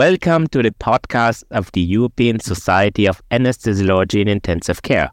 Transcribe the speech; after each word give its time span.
Welcome 0.00 0.46
to 0.46 0.62
the 0.62 0.70
podcast 0.70 1.44
of 1.50 1.70
the 1.72 1.82
European 1.82 2.40
Society 2.40 3.06
of 3.06 3.20
Anesthesiology 3.30 4.22
in 4.22 4.28
Intensive 4.28 4.80
Care. 4.80 5.10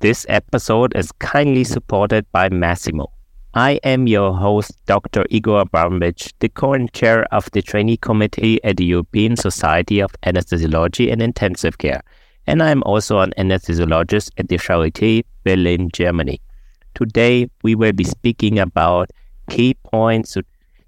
This 0.00 0.24
episode 0.30 0.96
is 0.96 1.12
kindly 1.12 1.62
supported 1.62 2.24
by 2.32 2.48
Masimo. 2.48 3.08
I 3.52 3.72
am 3.84 4.06
your 4.06 4.32
host, 4.32 4.72
Dr. 4.86 5.26
Igor 5.28 5.60
Abramovich, 5.60 6.32
the 6.38 6.48
current 6.48 6.94
chair 6.94 7.26
of 7.34 7.50
the 7.50 7.60
trainee 7.60 7.98
committee 7.98 8.64
at 8.64 8.78
the 8.78 8.86
European 8.86 9.36
Society 9.36 10.00
of 10.00 10.12
Anesthesiology 10.22 11.12
and 11.12 11.20
Intensive 11.20 11.76
Care, 11.76 12.00
and 12.46 12.62
I 12.62 12.70
am 12.70 12.82
also 12.84 13.18
an 13.18 13.34
anesthesiologist 13.36 14.30
at 14.38 14.48
the 14.48 14.56
Charité 14.56 15.24
Berlin, 15.44 15.90
Germany. 15.92 16.40
Today, 16.94 17.50
we 17.62 17.74
will 17.74 17.92
be 17.92 18.04
speaking 18.04 18.58
about 18.58 19.10
key 19.50 19.76
points 19.92 20.32
to 20.32 20.44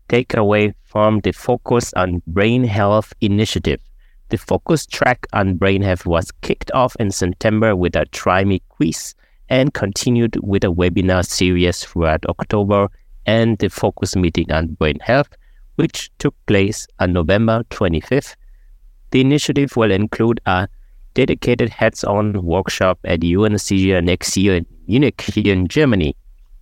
take 0.08 0.34
away 0.34 0.74
from 0.84 1.20
the 1.20 1.32
Focus 1.32 1.92
on 1.94 2.22
Brain 2.26 2.64
Health 2.64 3.12
initiative. 3.20 3.80
The 4.28 4.38
focus 4.38 4.86
track 4.86 5.26
on 5.32 5.56
brain 5.56 5.82
health 5.82 6.04
was 6.04 6.32
kicked 6.42 6.72
off 6.72 6.96
in 6.98 7.12
September 7.12 7.76
with 7.76 7.94
a 7.94 8.06
Try 8.06 8.42
Me 8.44 8.60
quiz 8.70 9.14
and 9.48 9.72
continued 9.72 10.36
with 10.42 10.64
a 10.64 10.72
webinar 10.72 11.24
series 11.24 11.84
throughout 11.84 12.26
October 12.26 12.88
and 13.24 13.56
the 13.58 13.68
focus 13.68 14.16
meeting 14.16 14.50
on 14.50 14.74
brain 14.74 14.98
health, 15.00 15.28
which 15.76 16.10
took 16.18 16.34
place 16.46 16.88
on 16.98 17.12
November 17.12 17.62
25th. 17.70 18.34
The 19.12 19.20
initiative 19.20 19.76
will 19.76 19.92
include 19.92 20.40
a 20.46 20.68
dedicated 21.14 21.68
hands-on 21.68 22.42
workshop 22.44 22.98
at 23.04 23.24
UNC 23.24 23.70
next 24.04 24.36
year 24.36 24.56
in 24.56 24.66
Munich 24.88 25.20
here 25.20 25.52
in 25.52 25.68
Germany. 25.68 26.16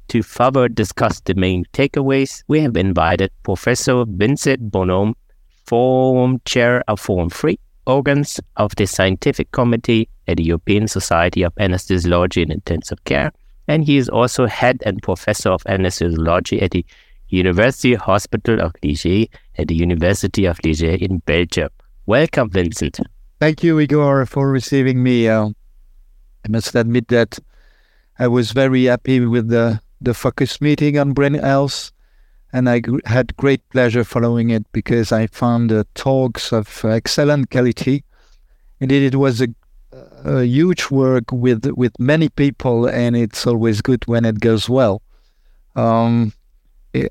To 0.09 0.23
further 0.23 0.69
discuss 0.69 1.21
the 1.21 1.35
main 1.35 1.65
takeaways, 1.73 2.45
we 2.47 2.61
have 2.61 2.77
invited 2.77 3.31
Professor 3.43 4.05
Vincent 4.07 4.71
Bonhomme, 4.71 5.15
Forum 5.67 6.41
Chair 6.45 6.85
of 6.89 7.01
Forum 7.01 7.31
3, 7.31 7.59
organs 7.87 8.41
of 8.57 8.75
the 8.77 8.87
Scientific 8.87 9.51
Committee 9.53 10.09
at 10.29 10.37
the 10.37 10.45
European 10.45 10.89
Society 10.89 11.43
of 11.43 11.55
Anesthesiology 11.57 12.43
and 12.43 12.53
Intensive 12.53 13.03
Care, 13.05 13.33
and 13.67 13.85
he 13.85 13.97
is 13.97 14.09
also 14.09 14.47
head 14.47 14.83
and 14.85 15.03
professor 15.03 15.51
of 15.51 15.65
anesthesiology 15.65 16.63
at 16.63 16.71
the 16.73 16.85
University 17.29 17.95
Hospital 17.95 18.61
of 18.61 18.73
Liège 18.83 19.29
at 19.59 19.69
the 19.69 19.75
University 19.75 20.45
of 20.45 20.59
Liège 20.59 20.99
in 20.99 21.19
Belgium. 21.19 21.71
Welcome, 22.07 22.51
Vincent. 22.51 23.01
Thank 23.41 23.65
you, 23.65 23.81
Igor, 23.81 24.27
for 24.27 24.51
receiving 24.51 25.03
me. 25.03 25.29
Uh, 25.29 25.49
I 26.45 26.49
must 26.49 26.75
admit 26.75 27.09
that 27.09 27.39
I 28.19 28.29
was 28.29 28.53
very 28.53 28.85
happy 28.85 29.21
with 29.21 29.49
the 29.49 29.81
the 30.05 30.15
focus 30.15 30.61
meeting 30.61 30.99
on 30.99 31.13
brain 31.13 31.35
health, 31.35 31.93
and 32.53 32.69
I 32.69 32.83
had 33.05 33.37
great 33.37 33.69
pleasure 33.71 34.05
following 34.05 34.51
it 34.51 34.65
because 34.73 35.13
I 35.13 35.27
found 35.27 35.71
the 35.71 35.87
talks 35.95 36.53
of 36.53 36.85
excellent 36.85 37.51
quality. 37.51 38.05
Indeed, 38.81 39.15
it 39.15 39.17
was 39.17 39.41
a, 39.41 39.49
a 40.25 40.45
huge 40.45 40.91
work 40.91 41.25
with 41.33 41.67
with 41.77 41.99
many 41.99 42.29
people, 42.29 42.87
and 42.87 43.17
it's 43.17 43.47
always 43.47 43.83
good 43.83 44.07
when 44.07 44.25
it 44.25 44.41
goes 44.41 44.69
well. 44.69 45.03
Um, 45.75 46.33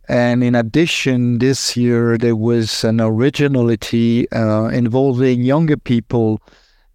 and 0.07 0.43
in 0.43 0.55
addition, 0.55 1.39
this 1.39 1.75
year 1.75 2.17
there 2.17 2.35
was 2.35 2.83
an 2.85 3.01
originality 3.01 4.31
uh, 4.31 4.67
involving 4.67 5.41
younger 5.41 5.75
people 5.75 6.41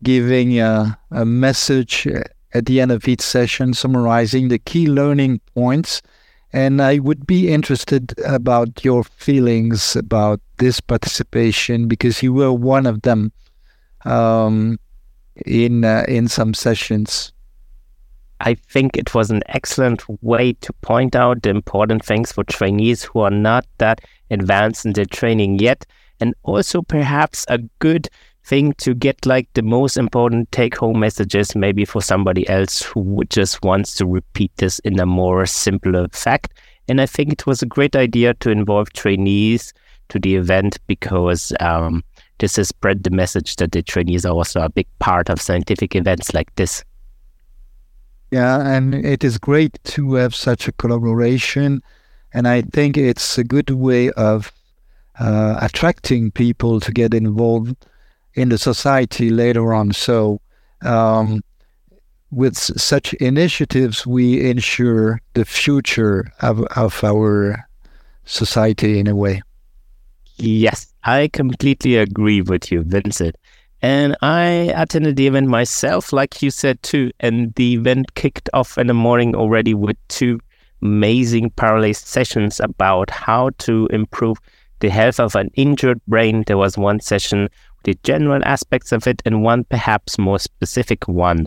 giving 0.02 0.58
a, 0.58 0.98
a 1.10 1.24
message 1.24 2.06
at 2.54 2.66
the 2.66 2.80
end 2.80 2.92
of 2.92 3.06
each 3.06 3.20
session 3.20 3.74
summarizing 3.74 4.48
the 4.48 4.58
key 4.58 4.86
learning 4.86 5.40
points. 5.54 6.02
And 6.52 6.80
I 6.80 6.98
would 6.98 7.26
be 7.26 7.52
interested 7.52 8.18
about 8.24 8.82
your 8.82 9.04
feelings 9.04 9.94
about 9.94 10.40
this 10.56 10.80
participation 10.80 11.88
because 11.88 12.22
you 12.22 12.32
were 12.32 12.52
one 12.52 12.86
of 12.86 13.02
them 13.02 13.32
um, 14.04 14.78
in 15.44 15.84
uh, 15.84 16.04
in 16.08 16.28
some 16.28 16.54
sessions. 16.54 17.32
I 18.40 18.54
think 18.54 18.96
it 18.96 19.14
was 19.14 19.30
an 19.30 19.42
excellent 19.48 20.02
way 20.22 20.52
to 20.54 20.72
point 20.74 21.16
out 21.16 21.42
the 21.42 21.50
important 21.50 22.04
things 22.04 22.32
for 22.32 22.44
trainees 22.44 23.02
who 23.02 23.20
are 23.20 23.30
not 23.30 23.66
that 23.78 24.00
advanced 24.30 24.86
in 24.86 24.92
their 24.92 25.06
training 25.06 25.58
yet, 25.58 25.84
and 26.20 26.34
also 26.44 26.82
perhaps 26.82 27.44
a 27.48 27.58
good 27.80 28.08
thing 28.48 28.72
to 28.74 28.94
get 28.94 29.26
like 29.26 29.46
the 29.52 29.62
most 29.62 29.98
important 29.98 30.50
take 30.52 30.74
home 30.74 30.98
messages 30.98 31.54
maybe 31.54 31.84
for 31.84 32.00
somebody 32.00 32.48
else 32.48 32.82
who 32.82 33.22
just 33.28 33.62
wants 33.62 33.94
to 33.96 34.06
repeat 34.06 34.50
this 34.56 34.78
in 34.80 34.98
a 34.98 35.04
more 35.04 35.44
simpler 35.44 36.08
fact. 36.12 36.54
And 36.88 37.00
I 37.00 37.06
think 37.06 37.30
it 37.32 37.46
was 37.46 37.60
a 37.60 37.66
great 37.66 37.94
idea 37.94 38.32
to 38.34 38.50
involve 38.50 38.90
trainees 38.94 39.74
to 40.08 40.18
the 40.18 40.36
event 40.36 40.78
because 40.86 41.52
um, 41.60 42.02
this 42.38 42.56
has 42.56 42.68
spread 42.68 43.02
the 43.02 43.10
message 43.10 43.56
that 43.56 43.72
the 43.72 43.82
trainees 43.82 44.24
are 44.24 44.32
also 44.32 44.62
a 44.62 44.70
big 44.70 44.86
part 44.98 45.28
of 45.28 45.40
scientific 45.40 45.94
events 45.94 46.32
like 46.32 46.54
this. 46.56 46.82
Yeah, 48.30 48.66
and 48.66 48.94
it 48.94 49.24
is 49.24 49.36
great 49.36 49.78
to 49.84 50.14
have 50.14 50.34
such 50.34 50.68
a 50.68 50.72
collaboration. 50.72 51.82
And 52.32 52.48
I 52.48 52.62
think 52.62 52.96
it's 52.96 53.36
a 53.36 53.44
good 53.44 53.70
way 53.70 54.10
of 54.12 54.50
uh, 55.18 55.58
attracting 55.60 56.30
people 56.30 56.80
to 56.80 56.92
get 56.92 57.12
involved 57.12 57.76
in 58.38 58.50
the 58.50 58.58
society 58.58 59.30
later 59.30 59.74
on. 59.74 59.92
So, 59.92 60.40
um, 60.82 61.42
with 62.30 62.56
such 62.56 63.14
initiatives, 63.14 64.06
we 64.06 64.48
ensure 64.48 65.20
the 65.34 65.44
future 65.44 66.32
of, 66.40 66.62
of 66.76 67.02
our 67.02 67.66
society 68.24 68.98
in 68.98 69.06
a 69.06 69.16
way. 69.16 69.42
Yes, 70.36 70.92
I 71.04 71.28
completely 71.32 71.96
agree 71.96 72.42
with 72.42 72.70
you, 72.70 72.84
Vincent. 72.84 73.34
And 73.80 74.16
I 74.22 74.72
attended 74.76 75.16
the 75.16 75.26
event 75.26 75.48
myself, 75.48 76.12
like 76.12 76.42
you 76.42 76.50
said 76.50 76.82
too. 76.82 77.10
And 77.20 77.54
the 77.54 77.74
event 77.74 78.14
kicked 78.14 78.50
off 78.52 78.78
in 78.78 78.86
the 78.86 78.94
morning 78.94 79.34
already 79.34 79.74
with 79.74 79.96
two 80.08 80.38
amazing 80.82 81.50
parallel 81.50 81.94
sessions 81.94 82.60
about 82.60 83.10
how 83.10 83.50
to 83.58 83.88
improve 83.90 84.38
the 84.80 84.90
health 84.90 85.20
of 85.20 85.34
an 85.34 85.50
injured 85.54 86.00
brain. 86.06 86.44
There 86.46 86.58
was 86.58 86.78
one 86.78 87.00
session 87.00 87.42
with 87.42 87.84
the 87.84 87.98
general 88.02 88.42
aspects 88.44 88.92
of 88.92 89.06
it 89.06 89.22
and 89.24 89.42
one 89.42 89.64
perhaps 89.64 90.18
more 90.18 90.38
specific 90.38 91.06
one. 91.06 91.46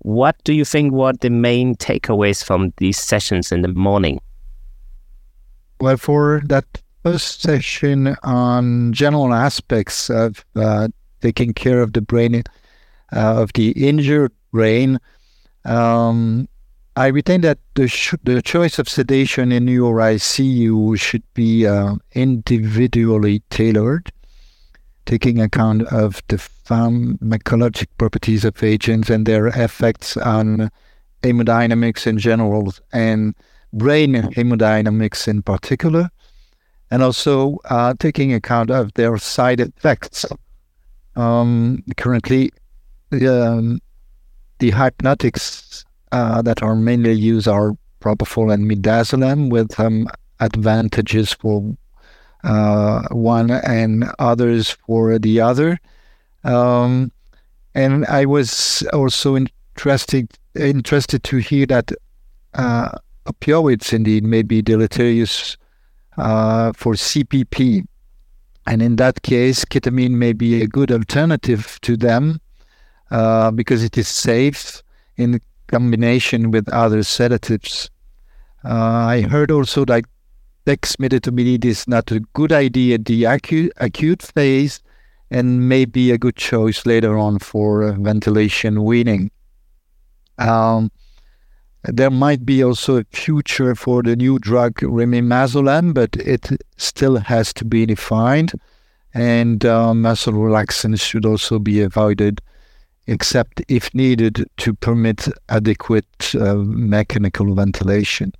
What 0.00 0.36
do 0.44 0.52
you 0.52 0.64
think 0.64 0.92
were 0.92 1.12
the 1.12 1.30
main 1.30 1.74
takeaways 1.74 2.44
from 2.44 2.72
these 2.76 2.98
sessions 2.98 3.50
in 3.50 3.62
the 3.62 3.68
morning? 3.68 4.20
Well, 5.80 5.96
for 5.96 6.42
that 6.46 6.82
first 7.02 7.42
session 7.42 8.16
on 8.22 8.92
general 8.92 9.32
aspects 9.32 10.10
of 10.10 10.44
uh, 10.56 10.88
taking 11.20 11.54
care 11.54 11.80
of 11.80 11.92
the 11.92 12.00
brain, 12.00 12.42
uh, 13.12 13.42
of 13.42 13.52
the 13.54 13.70
injured 13.70 14.32
brain, 14.52 14.98
um, 15.64 16.48
I 16.98 17.06
retain 17.06 17.42
that 17.42 17.58
the, 17.74 17.86
sh- 17.86 18.14
the 18.24 18.42
choice 18.42 18.80
of 18.80 18.88
sedation 18.88 19.52
in 19.52 19.68
your 19.68 19.98
ICU 19.98 20.98
should 20.98 21.22
be 21.32 21.64
uh, 21.64 21.94
individually 22.14 23.40
tailored 23.50 24.10
taking 25.06 25.40
account 25.40 25.82
of 25.84 26.20
the 26.26 26.36
pharmacologic 26.36 27.86
properties 27.98 28.44
of 28.44 28.60
agents 28.64 29.10
and 29.10 29.26
their 29.26 29.46
effects 29.46 30.16
on 30.16 30.72
hemodynamics 31.22 32.04
in 32.04 32.18
general 32.18 32.74
and 32.92 33.36
brain 33.72 34.14
hemodynamics 34.14 35.28
in 35.28 35.40
particular, 35.40 36.10
and 36.90 37.04
also 37.04 37.58
uh, 37.66 37.94
taking 38.00 38.34
account 38.34 38.72
of 38.72 38.92
their 38.94 39.16
side 39.18 39.60
effects. 39.60 40.26
Um, 41.14 41.84
currently, 41.96 42.50
um, 43.12 43.80
the 44.58 44.72
hypnotics 44.72 45.84
uh, 46.12 46.42
that 46.42 46.62
are 46.62 46.74
mainly 46.74 47.12
used 47.12 47.48
are 47.48 47.76
propofol 48.00 48.52
and 48.52 48.70
midazolam, 48.70 49.50
with 49.50 49.78
um, 49.78 50.08
advantages 50.40 51.32
for 51.32 51.76
uh, 52.44 53.02
one 53.10 53.50
and 53.50 54.04
others 54.18 54.70
for 54.86 55.18
the 55.18 55.40
other. 55.40 55.78
Um, 56.44 57.10
and 57.74 58.06
I 58.06 58.24
was 58.24 58.82
also 58.92 59.36
interested 59.36 60.28
interested 60.54 61.22
to 61.22 61.36
hear 61.36 61.66
that 61.66 61.92
uh, 62.54 62.90
opioids 63.26 63.92
indeed 63.92 64.24
may 64.24 64.42
be 64.42 64.62
deleterious 64.62 65.56
uh, 66.16 66.72
for 66.74 66.94
CPP, 66.94 67.86
and 68.66 68.82
in 68.82 68.96
that 68.96 69.22
case, 69.22 69.64
ketamine 69.64 70.12
may 70.12 70.32
be 70.32 70.62
a 70.62 70.66
good 70.66 70.90
alternative 70.90 71.78
to 71.82 71.96
them 71.96 72.40
uh, 73.10 73.50
because 73.50 73.84
it 73.84 73.96
is 73.96 74.08
safe 74.08 74.82
in 75.16 75.40
combination 75.68 76.50
with 76.50 76.68
other 76.70 77.02
sedatives. 77.02 77.90
Uh, 78.64 79.06
I 79.16 79.20
heard 79.22 79.50
also 79.50 79.84
that 79.84 80.04
dexmedetomidine 80.66 81.64
is 81.64 81.86
not 81.86 82.10
a 82.10 82.20
good 82.34 82.52
idea 82.52 82.96
in 82.96 83.04
the 83.04 83.24
acute, 83.24 83.72
acute 83.76 84.22
phase 84.22 84.82
and 85.30 85.68
may 85.68 85.84
be 85.84 86.10
a 86.10 86.18
good 86.18 86.36
choice 86.36 86.84
later 86.84 87.16
on 87.16 87.38
for 87.38 87.82
uh, 87.82 87.92
ventilation 87.92 88.82
weaning. 88.82 89.30
Um, 90.38 90.90
there 91.84 92.10
might 92.10 92.44
be 92.44 92.64
also 92.64 92.98
a 92.98 93.04
future 93.12 93.74
for 93.74 94.02
the 94.02 94.16
new 94.16 94.38
drug 94.38 94.74
remimazolam, 94.80 95.94
but 95.94 96.16
it 96.16 96.50
still 96.76 97.16
has 97.16 97.52
to 97.54 97.64
be 97.64 97.86
defined. 97.86 98.52
and 99.14 99.64
uh, 99.64 99.94
muscle 99.94 100.34
relaxants 100.34 101.00
should 101.00 101.24
also 101.24 101.58
be 101.58 101.80
avoided, 101.80 102.40
except 103.08 103.62
if 103.68 103.92
needed 103.94 104.48
to 104.58 104.74
permit 104.74 105.28
adequate 105.48 106.34
uh, 106.34 106.54
mechanical 106.56 107.54
ventilation. 107.54 108.32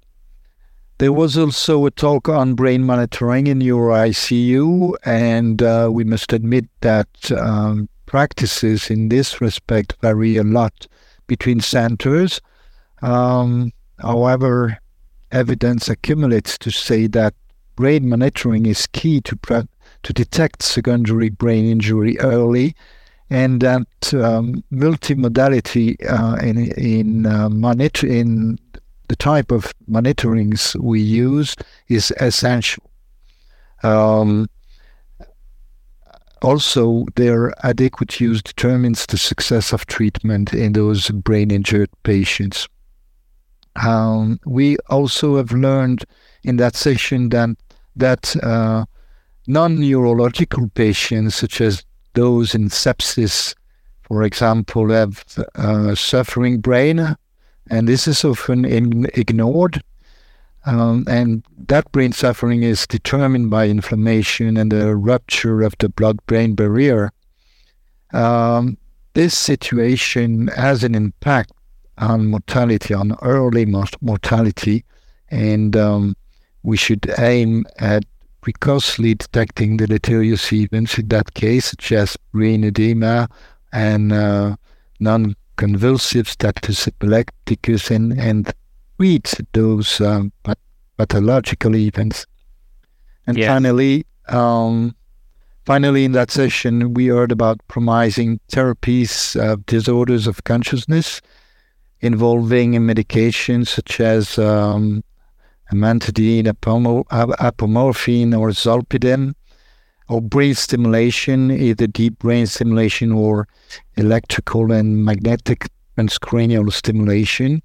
There 0.99 1.13
was 1.13 1.39
also 1.39 1.87
a 1.87 1.91
talk 1.91 2.29
on 2.29 2.55
brain 2.55 2.85
monitoring 2.85 3.47
in 3.47 3.61
your 3.61 3.91
ICU, 3.91 4.95
and 5.05 5.63
uh, 5.63 5.89
we 5.91 6.05
must 6.05 6.33
admit 6.33 6.67
that 6.81 7.09
um, 7.33 7.89
practices 8.07 8.91
in 8.91 9.09
this 9.09 9.41
respect 9.41 9.97
vary 10.03 10.37
a 10.37 10.43
lot 10.43 10.87
between 11.27 11.61
centers. 11.61 12.41
Um, 13.01 13.73
however, 14.01 14.79
evidence 15.31 15.89
accumulates 15.89 16.59
to 16.59 16.71
say 16.71 17.07
that 17.09 17.35
brain 17.77 18.09
monitoring 18.09 18.67
is 18.67 18.87
key 18.89 19.21
to 19.23 19.37
pre- 19.37 19.69
to 20.03 20.13
detect 20.13 20.63
secondary 20.63 21.29
brain 21.31 21.65
injury 21.65 22.19
early, 22.19 22.75
and 23.31 23.61
that 23.61 24.15
um, 24.15 24.65
multimodality 24.73 25.97
uh, 26.09 26.37
in 26.37 26.73
in 26.73 27.27
uh, 27.27 27.49
in 28.03 28.59
the 29.09 29.17
type 29.17 29.51
of 29.51 29.73
monitorings 29.91 30.77
we 30.77 31.01
use 31.01 31.55
is 31.89 32.13
essential. 32.21 32.85
Um, 33.83 34.49
also, 36.41 37.05
their 37.17 37.53
adequate 37.67 38.21
use 38.21 38.43
determines 38.43 39.07
the 39.07 39.19
success 39.19 39.73
of 39.73 39.87
treatment 39.87 40.55
in 40.55 40.73
those 40.73 41.11
brain 41.11 41.51
injured 41.51 41.91
patients. 42.05 42.69
Um, 43.85 44.39
we 44.45 44.77
also 44.89 45.37
have 45.37 45.53
learned 45.53 46.05
in 46.45 46.57
that 46.57 46.77
session 46.77 47.31
that 47.31 47.51
that 47.97 48.37
uh, 48.45 48.85
non-neurological 49.49 50.69
patients, 50.75 51.35
such 51.35 51.61
as 51.61 51.83
those 52.19 52.55
in 52.55 52.69
sepsis, 52.69 53.55
for 54.03 54.25
example, 54.25 54.91
have 54.91 55.25
uh, 55.55 55.95
suffering 55.95 56.61
brain, 56.61 57.17
and 57.71 57.89
this 57.89 58.09
is 58.09 58.25
often 58.25 58.65
ignored. 59.15 59.81
Um, 60.67 61.05
and 61.07 61.45
that 61.69 61.91
brain 61.93 62.13
suffering 62.13 62.63
is 62.65 62.87
determined 62.87 63.51
by 63.51 63.69
inflammation 63.69 64.57
and 64.57 64.73
the 64.73 64.97
rupture 64.97 65.63
of 65.63 65.75
the 65.79 65.89
blood-brain 65.89 66.55
barrier. 66.55 67.11
Um, 68.13 68.77
this 69.15 69.35
situation 69.39 70.49
has 70.49 70.83
an 70.83 70.95
impact 70.95 71.53
on 71.99 72.27
mortality, 72.27 72.95
on 72.95 73.17
early 73.23 73.65
mortality, 74.01 74.85
and 75.31 75.77
um, 75.77 76.17
we 76.63 76.77
should 76.77 77.05
aim 77.19 77.65
at 77.79 78.05
precously 78.49 79.15
detecting 79.15 79.77
the 79.77 79.87
deleterious 79.87 80.51
events 80.55 80.97
in 80.97 81.07
that 81.09 81.35
case, 81.35 81.67
such 81.67 81.93
as 81.93 82.17
brain 82.33 82.65
edema 82.65 83.29
and 83.75 84.11
uh, 84.11 84.57
non-convulsive 85.01 86.27
status 86.27 86.89
epilepticus, 86.89 87.91
and, 87.91 88.19
and 88.19 88.55
treat 88.97 89.35
those 89.53 90.01
um, 90.01 90.33
pathological 90.97 91.77
events. 91.77 92.25
And 93.27 93.37
yeah. 93.37 93.49
finally, 93.49 94.07
um, 94.29 94.97
finally, 95.67 96.07
in 96.07 96.13
that 96.13 96.31
session, 96.31 96.95
we 96.95 97.09
heard 97.09 97.31
about 97.31 97.61
promising 97.69 98.41
therapies 98.51 99.37
of 99.39 99.67
disorders 99.67 100.27
of 100.27 100.45
consciousness 100.45 101.21
involving 102.01 102.73
medications 102.73 103.69
such 103.69 104.01
as 104.01 104.39
um, 104.39 105.05
amantadine, 105.73 106.45
apomorphine, 106.45 108.39
or 108.39 108.51
zolpidem, 108.51 109.35
or 110.09 110.21
brain 110.21 110.55
stimulation, 110.55 111.51
either 111.51 111.87
deep 111.87 112.19
brain 112.19 112.47
stimulation 112.47 113.13
or 113.13 113.47
electrical 113.97 114.73
and 114.73 115.05
magnetic 115.05 115.69
transcranial 115.97 116.73
stimulation. 116.73 117.63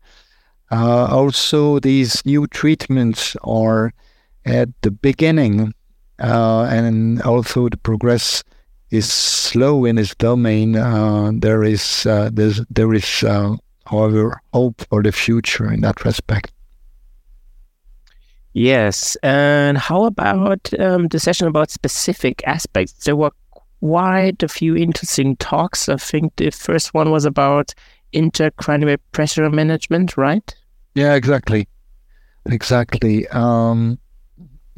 Uh, 0.71 1.05
also, 1.05 1.79
these 1.79 2.25
new 2.25 2.47
treatments 2.47 3.35
are 3.43 3.93
at 4.45 4.69
the 4.81 4.91
beginning, 4.91 5.73
uh, 6.19 6.67
and 6.69 7.21
also 7.21 7.69
the 7.69 7.77
progress 7.77 8.43
is 8.93 9.11
slow 9.11 9.85
in 9.85 9.95
this 9.95 10.13
domain, 10.15 10.75
uh, 10.75 11.31
there 11.33 11.63
is 11.63 12.05
uh, 12.05 12.29
there 12.31 12.93
is, 12.93 13.23
uh, 13.23 13.55
however, 13.87 14.39
hope 14.53 14.85
for 14.87 15.01
the 15.01 15.11
future 15.11 15.71
in 15.73 15.81
that 15.81 16.05
respect. 16.05 16.52
Yes. 18.53 19.17
And 19.23 19.77
how 19.77 20.05
about 20.05 20.69
um, 20.79 21.07
the 21.07 21.19
session 21.19 21.47
about 21.47 21.71
specific 21.71 22.41
aspects? 22.45 22.93
There 23.05 23.15
were 23.15 23.31
quite 23.79 24.43
a 24.43 24.47
few 24.47 24.75
interesting 24.75 25.35
talks. 25.37 25.89
I 25.89 25.97
think 25.97 26.35
the 26.35 26.51
first 26.51 26.93
one 26.93 27.11
was 27.11 27.25
about 27.25 27.73
intracranial 28.13 28.97
pressure 29.11 29.49
management, 29.49 30.15
right? 30.17 30.55
Yeah, 30.95 31.15
exactly. 31.15 31.67
Exactly. 32.45 33.27
Um, 33.29 33.97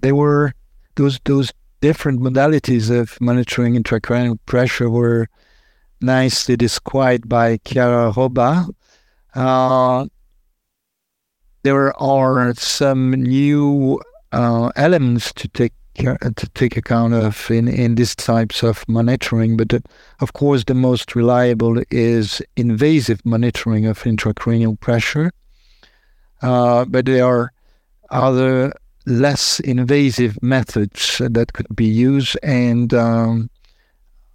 there 0.01 0.16
were 0.16 0.54
those 0.95 1.19
those 1.25 1.51
different 1.81 2.21
modalities 2.21 2.89
of 2.89 3.19
monitoring 3.19 3.75
intracranial 3.75 4.39
pressure 4.45 4.89
were 4.89 5.28
nicely 6.01 6.56
described 6.56 7.28
by 7.28 7.57
Chiara 7.66 8.12
Robba. 8.12 8.69
Uh, 9.33 10.06
there 11.66 12.00
are 12.00 12.54
some 12.54 13.12
new 13.12 14.00
uh, 14.32 14.70
elements 14.76 15.34
to 15.34 15.48
take 15.48 15.74
to 15.96 16.50
take 16.54 16.76
account 16.76 17.14
of 17.14 17.50
in, 17.50 17.70
in 17.70 17.96
these 17.96 18.16
types 18.16 18.64
of 18.64 18.84
monitoring. 18.88 19.58
But 19.58 19.74
uh, 19.74 19.80
of 20.20 20.34
course, 20.34 20.66
the 20.66 20.74
most 20.74 21.16
reliable 21.16 21.82
is 21.90 22.42
invasive 22.58 23.26
monitoring 23.26 23.86
of 23.86 24.04
intracranial 24.04 24.78
pressure. 24.80 25.32
Uh, 26.42 26.84
but 26.86 27.06
there 27.06 27.26
are 27.26 27.52
other 28.12 28.74
less 29.06 29.60
invasive 29.62 30.38
methods 30.44 31.20
that 31.20 31.54
could 31.54 31.74
be 31.74 31.86
used, 31.86 32.38
and 32.44 32.94
um, 32.94 33.50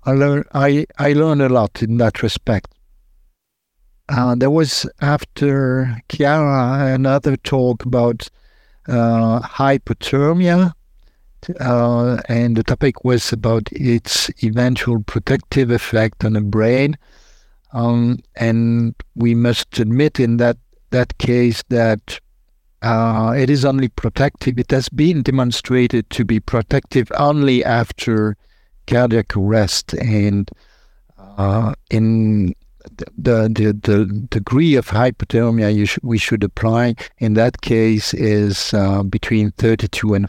I 0.04 0.12
learned 0.12 0.46
I, 0.52 0.86
I 0.98 1.12
learned 1.12 1.42
a 1.42 1.48
lot 1.48 1.82
in 1.82 1.98
that 1.98 2.22
respect. 2.22 2.74
Uh, 4.10 4.34
there 4.34 4.50
was 4.50 4.86
after 5.00 5.96
Chiara 6.08 6.92
another 6.92 7.36
talk 7.36 7.84
about 7.84 8.28
uh, 8.88 9.38
hypothermia, 9.40 10.72
uh, 11.60 12.20
and 12.28 12.56
the 12.56 12.64
topic 12.64 13.04
was 13.04 13.32
about 13.32 13.68
its 13.70 14.28
eventual 14.42 15.00
protective 15.04 15.70
effect 15.70 16.24
on 16.24 16.32
the 16.32 16.40
brain. 16.40 16.98
Um, 17.72 18.18
and 18.34 18.96
we 19.14 19.36
must 19.36 19.78
admit 19.78 20.18
in 20.18 20.38
that 20.38 20.56
that 20.90 21.16
case 21.18 21.62
that 21.68 22.18
uh, 22.82 23.32
it 23.36 23.48
is 23.48 23.64
only 23.64 23.88
protective. 23.88 24.58
It 24.58 24.72
has 24.72 24.88
been 24.88 25.22
demonstrated 25.22 26.10
to 26.10 26.24
be 26.24 26.40
protective 26.40 27.12
only 27.16 27.64
after 27.64 28.36
cardiac 28.88 29.36
arrest, 29.36 29.94
and 29.94 30.50
uh, 31.16 31.74
in 31.90 32.56
the, 33.16 33.48
the, 33.48 33.72
the 33.72 34.26
degree 34.30 34.74
of 34.74 34.88
hypothermia 34.88 35.88
sh- 35.88 35.98
we 36.02 36.18
should 36.18 36.44
apply 36.44 36.94
in 37.18 37.34
that 37.34 37.60
case 37.60 38.14
is 38.14 38.72
uh, 38.74 39.02
between 39.02 39.50
32 39.52 40.14
and 40.14 40.28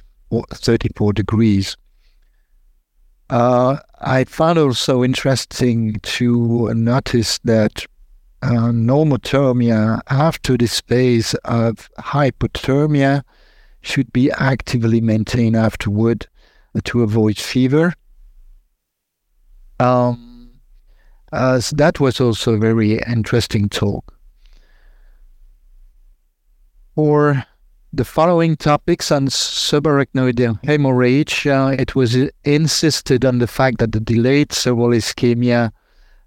34 0.53 1.13
degrees. 1.13 1.77
Uh, 3.29 3.77
I 4.00 4.25
found 4.25 4.60
also 4.60 5.03
interesting 5.03 5.96
to 6.01 6.74
notice 6.74 7.39
that 7.46 7.86
uh, 8.43 8.72
normothermia 8.72 10.01
after 10.10 10.58
this 10.58 10.81
phase 10.81 11.34
of 11.46 11.89
hypothermia 12.00 13.24
should 13.81 14.12
be 14.12 14.31
actively 14.31 15.00
maintained 15.00 15.55
afterward 15.55 16.27
to 16.84 17.03
avoid 17.03 17.38
fever. 17.38 17.93
Um, 19.79 20.30
uh, 21.31 21.59
so 21.59 21.75
that 21.75 22.00
was 22.00 22.19
also 22.19 22.53
a 22.53 22.57
very 22.57 23.00
interesting 23.07 23.69
talk. 23.69 24.13
For 26.95 27.45
the 27.93 28.05
following 28.05 28.55
topics 28.57 29.11
on 29.11 29.27
subarachnoid 29.27 30.59
hemorrhage, 30.63 31.47
uh, 31.47 31.75
it 31.77 31.95
was 31.95 32.17
insisted 32.43 33.25
on 33.25 33.39
the 33.39 33.47
fact 33.47 33.79
that 33.79 33.91
the 33.91 34.00
delayed 34.00 34.51
cerebral 34.51 34.89
ischemia 34.89 35.71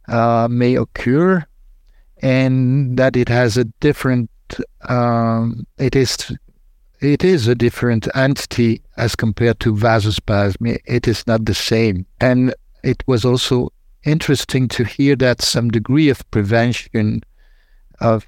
uh, 0.08 0.48
may 0.50 0.76
occur 0.76 1.44
and 2.22 2.96
that 2.98 3.16
it 3.16 3.28
has 3.28 3.56
a 3.56 3.64
different, 3.80 4.30
um, 4.88 5.66
it 5.78 5.94
is 5.94 6.32
it 7.04 7.22
is 7.22 7.46
a 7.46 7.54
different 7.54 8.08
entity 8.16 8.80
as 8.96 9.14
compared 9.14 9.60
to 9.60 9.74
vasospasm. 9.74 10.78
It 10.86 11.06
is 11.06 11.26
not 11.26 11.44
the 11.44 11.54
same. 11.54 12.06
And 12.20 12.54
it 12.82 13.02
was 13.06 13.26
also 13.26 13.73
interesting 14.04 14.68
to 14.68 14.84
hear 14.84 15.16
that 15.16 15.42
some 15.42 15.70
degree 15.70 16.08
of 16.08 16.28
prevention 16.30 17.22
of 18.00 18.26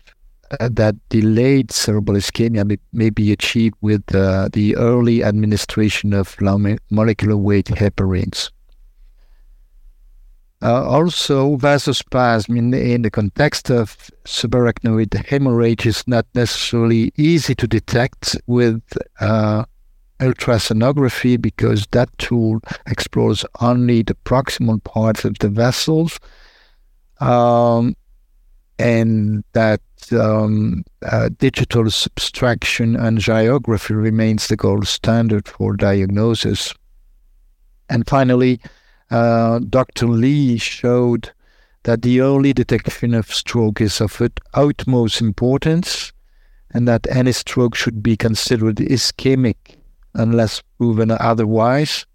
uh, 0.61 0.69
that 0.73 0.95
delayed 1.09 1.73
cerebral 1.73 2.17
ischemia 2.17 2.65
may, 2.65 2.79
may 2.93 3.11
be 3.11 3.33
achieved 3.33 3.75
with 3.81 4.15
uh, 4.15 4.49
the 4.53 4.77
early 4.77 5.25
administration 5.25 6.13
of 6.13 6.41
low 6.41 6.59
molecular 6.91 7.37
weight 7.37 7.67
heparins. 7.67 8.51
Uh, 10.63 10.83
also, 10.85 11.57
vasospasm 11.57 12.57
in 12.57 12.71
the, 12.71 12.93
in 12.93 13.03
the 13.03 13.11
context 13.11 13.71
of 13.71 14.11
subarachnoid 14.25 15.15
hemorrhage 15.27 15.85
is 15.85 16.03
not 16.07 16.27
necessarily 16.35 17.13
easy 17.17 17.55
to 17.55 17.67
detect 17.67 18.37
with 18.47 18.83
uh, 19.21 19.65
ultrasonography 20.21 21.41
because 21.41 21.87
that 21.91 22.09
tool 22.19 22.61
explores 22.87 23.45
only 23.61 24.03
the 24.03 24.15
proximal 24.25 24.83
parts 24.83 25.25
of 25.25 25.39
the 25.39 25.49
vessels. 25.49 26.19
Um, 27.21 27.97
and 28.79 29.43
that 29.53 29.81
um, 30.13 30.85
uh, 31.03 31.31
digital 31.39 31.91
subtraction 31.91 32.95
angiography 32.95 33.97
remains 33.97 34.49
the 34.49 34.57
gold 34.57 34.87
standard 34.87 35.49
for 35.49 35.77
diagnosis. 35.77 36.75
And 37.89 38.07
finally, 38.07 38.61
uh, 39.11 39.61
Dr. 39.61 40.09
Lee 40.09 40.59
showed 40.59 41.33
that 41.85 42.03
the 42.03 42.21
early 42.21 42.53
detection 42.53 43.15
of 43.15 43.33
stroke 43.33 43.81
is 43.81 44.01
of 44.01 44.21
utmost 44.55 45.21
importance 45.21 46.13
and 46.73 46.87
that 46.89 47.07
any 47.09 47.33
stroke 47.33 47.75
should 47.75 48.03
be 48.03 48.17
considered 48.17 48.77
ischemic 48.77 49.77
unless 50.17 50.63
proven 50.79 51.11
otherwise. 51.11 52.07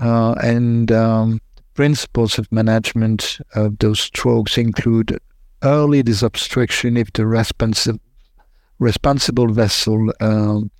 Uh, 0.00 0.32
and 0.42 0.90
um, 0.92 1.40
principles 1.74 2.38
of 2.38 2.50
management 2.50 3.38
of 3.54 3.78
those 3.78 4.00
strokes 4.00 4.58
include 4.58 5.18
early 5.62 6.02
disobstruction 6.02 6.96
if 6.96 7.12
the 7.12 7.26
responsive, 7.26 7.98
responsible 8.78 9.48
vessel 9.48 10.12
um, 10.20 10.70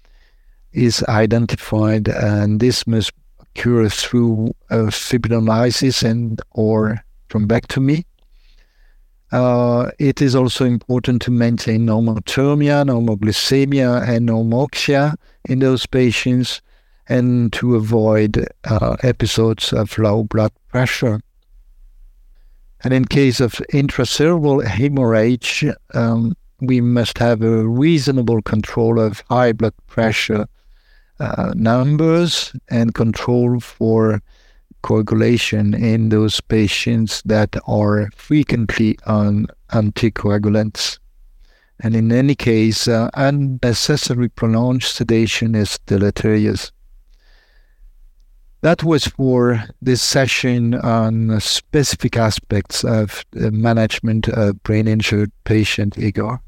is 0.73 1.03
identified, 1.09 2.09
and 2.09 2.61
this 2.61 2.87
must 2.87 3.13
occur 3.41 3.89
through 3.89 4.53
uh, 4.71 4.91
fibrinolysis 4.91 6.03
and 6.03 6.41
or 6.53 7.05
thrombectomy. 7.31 8.05
Uh, 9.35 9.91
it 9.99 10.23
is 10.23 10.37
also 10.37 10.65
important 10.65 11.21
to 11.21 11.33
maintain 11.33 11.85
normothermia, 11.85 12.87
normoglycemia, 12.87 14.09
and 14.09 14.29
normoxia 14.29 15.17
in 15.47 15.59
those 15.59 15.87
patients 15.87 16.63
and 17.09 17.53
to 17.53 17.75
avoid 17.75 18.47
uh, 18.63 18.97
episodes 19.03 19.73
of 19.73 19.99
low 19.99 20.23
blood 20.23 20.53
pressure. 20.69 21.19
And 22.85 22.95
in 22.95 23.07
case 23.07 23.41
of 23.41 23.55
intracerebral 23.73 24.65
hemorrhage, 24.65 25.65
um, 25.95 26.37
we 26.61 26.81
must 26.81 27.19
have 27.19 27.43
a 27.43 27.67
reasonable 27.67 28.41
control 28.41 29.01
of 29.01 29.25
high 29.29 29.53
blood 29.53 29.75
pressure 29.89 30.47
uh, 31.19 31.53
numbers 31.57 32.53
and 32.71 32.95
control 32.95 33.59
for 33.59 34.23
coagulation 34.85 35.73
in 35.73 36.11
those 36.11 36.43
patients 36.43 37.23
that 37.25 37.57
are 37.67 38.11
frequently 38.15 38.99
on 39.07 39.47
anticoagulants. 39.73 40.99
And 41.81 41.97
in 41.97 42.13
any 42.13 42.35
case, 42.35 42.87
uh, 42.87 43.09
unnecessary 43.15 44.29
prolonged 44.29 44.83
sedation 44.83 45.55
is 45.55 45.79
deleterious. 45.87 46.71
That 48.61 48.85
was 48.85 49.07
for 49.07 49.65
this 49.81 50.03
session 50.03 50.75
on 50.75 51.41
specific 51.41 52.19
aspects 52.19 52.85
of 52.85 53.25
management 53.35 54.29
of 54.29 54.63
brain 54.65 54.87
injured 54.87 55.33
patient, 55.45 55.97
Igor. 55.99 56.41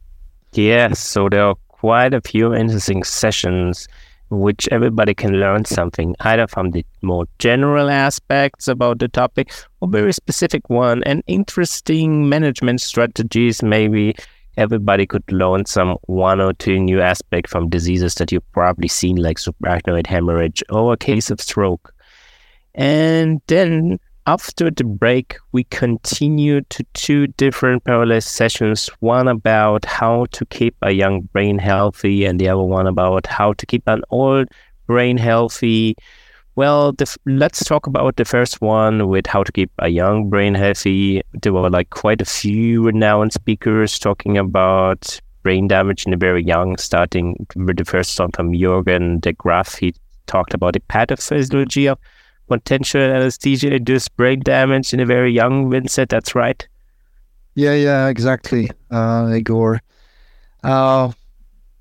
Yes, 0.53 0.99
so 0.99 1.29
there 1.31 1.45
are 1.45 1.57
quite 1.69 2.13
a 2.13 2.21
few 2.21 2.55
interesting 2.55 3.03
sessions 3.03 3.89
which 4.31 4.69
everybody 4.73 5.15
can 5.15 5.35
learn 5.35 5.65
something 5.65 6.15
either 6.21 6.47
from 6.47 6.71
the 6.73 6.85
more 7.03 7.27
general 7.39 7.91
aspects 7.91 8.69
about 8.69 8.99
the 8.99 9.09
topic 9.09 9.53
or 9.81 9.89
very 9.89 10.13
specific 10.13 10.69
one 10.69 11.03
and 11.05 11.23
interesting 11.27 12.29
management 12.29 12.81
strategies. 12.81 13.63
Maybe 13.63 14.17
everybody 14.57 15.07
could 15.07 15.31
learn 15.31 15.67
some 15.67 15.97
one 16.03 16.41
or 16.41 16.53
two 16.55 16.79
new 16.79 17.01
aspects 17.01 17.51
from 17.53 17.69
diseases 17.69 18.15
that 18.17 18.33
you've 18.33 18.53
probably 18.53 18.89
seen 18.89 19.17
like 19.17 19.39
subarachnoid 19.39 20.07
hemorrhage 20.07 20.63
or 20.71 20.93
a 20.93 20.97
case 20.97 21.31
of 21.31 21.41
stroke. 21.41 21.95
And 22.75 23.41
then 23.47 23.99
after 24.27 24.71
the 24.71 24.85
break, 24.85 25.37
we 25.53 25.65
continued 25.65 26.69
to 26.71 26.85
two 26.95 27.29
different 27.29 27.85
parallel 27.85 28.21
sessions 28.21 28.89
one 28.99 29.29
about 29.29 29.85
how 29.85 30.27
to 30.33 30.45
keep 30.47 30.75
a 30.83 30.91
young 30.91 31.23
brain 31.33 31.59
healthy, 31.59 32.25
and 32.25 32.41
the 32.41 32.49
other 32.49 32.63
one 32.63 32.87
about 32.89 33.27
how 33.27 33.53
to 33.53 33.67
keep 33.67 33.85
an 33.87 34.03
old 34.11 34.49
brain 34.87 35.17
healthy. 35.17 35.97
Well, 36.57 36.93
the, 36.93 37.15
let's 37.27 37.65
talk 37.65 37.87
about 37.87 38.17
the 38.17 38.25
first 38.25 38.61
one 38.61 39.09
with 39.09 39.27
how 39.27 39.45
to 39.45 39.53
keep 39.53 39.71
a 39.79 39.89
young 39.89 40.29
brain 40.29 40.55
healthy. 40.55 41.23
There 41.43 41.53
were 41.53 41.71
like 41.71 41.91
quite 41.91 42.21
a 42.21 42.25
few 42.25 42.85
renowned 42.85 43.33
speakers 43.33 43.99
talking 43.99 44.39
about 44.39 45.21
brain 45.43 45.69
damage 45.69 46.05
in 46.05 46.11
the 46.11 46.17
very 46.17 46.43
young, 46.43 46.77
starting 46.79 47.47
with 47.55 47.77
the 47.77 47.85
first 47.85 48.19
one 48.19 48.33
from 48.33 48.53
Jurgen 48.53 49.21
de 49.21 49.35
Graaff. 49.35 49.79
He 49.79 49.95
talked 50.27 50.55
about 50.55 50.73
the 50.73 50.81
pathophysiology 50.81 51.91
of 51.93 51.99
potential 52.49 53.01
anesthesia 53.01 53.75
induced 53.75 54.17
brain 54.17 54.41
damage 54.41 54.93
in 54.93 55.01
a 55.01 55.07
very 55.07 55.33
young 55.33 55.71
Vincent. 55.71 56.11
That's 56.11 56.35
right. 56.35 56.67
Yeah, 57.55 57.75
yeah, 57.75 58.09
exactly, 58.09 58.71
uh, 58.91 59.33
Igor. 59.35 59.81
Uh, 60.63 61.13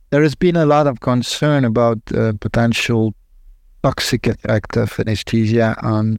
there 0.10 0.24
has 0.24 0.36
been 0.36 0.56
a 0.56 0.66
lot 0.66 0.88
of 0.88 1.02
concern 1.02 1.66
about 1.66 2.06
the 2.06 2.38
potential 2.40 3.14
toxic 3.84 4.28
effect 4.28 4.78
of 4.78 5.00
anesthesia 5.00 5.76
on 5.82 6.18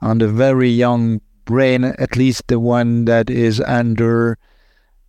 on 0.00 0.18
the 0.18 0.28
very 0.28 0.68
young 0.68 1.20
brain, 1.44 1.84
at 1.84 2.16
least 2.16 2.48
the 2.48 2.58
one 2.58 3.04
that 3.04 3.30
is 3.30 3.60
under 3.60 4.38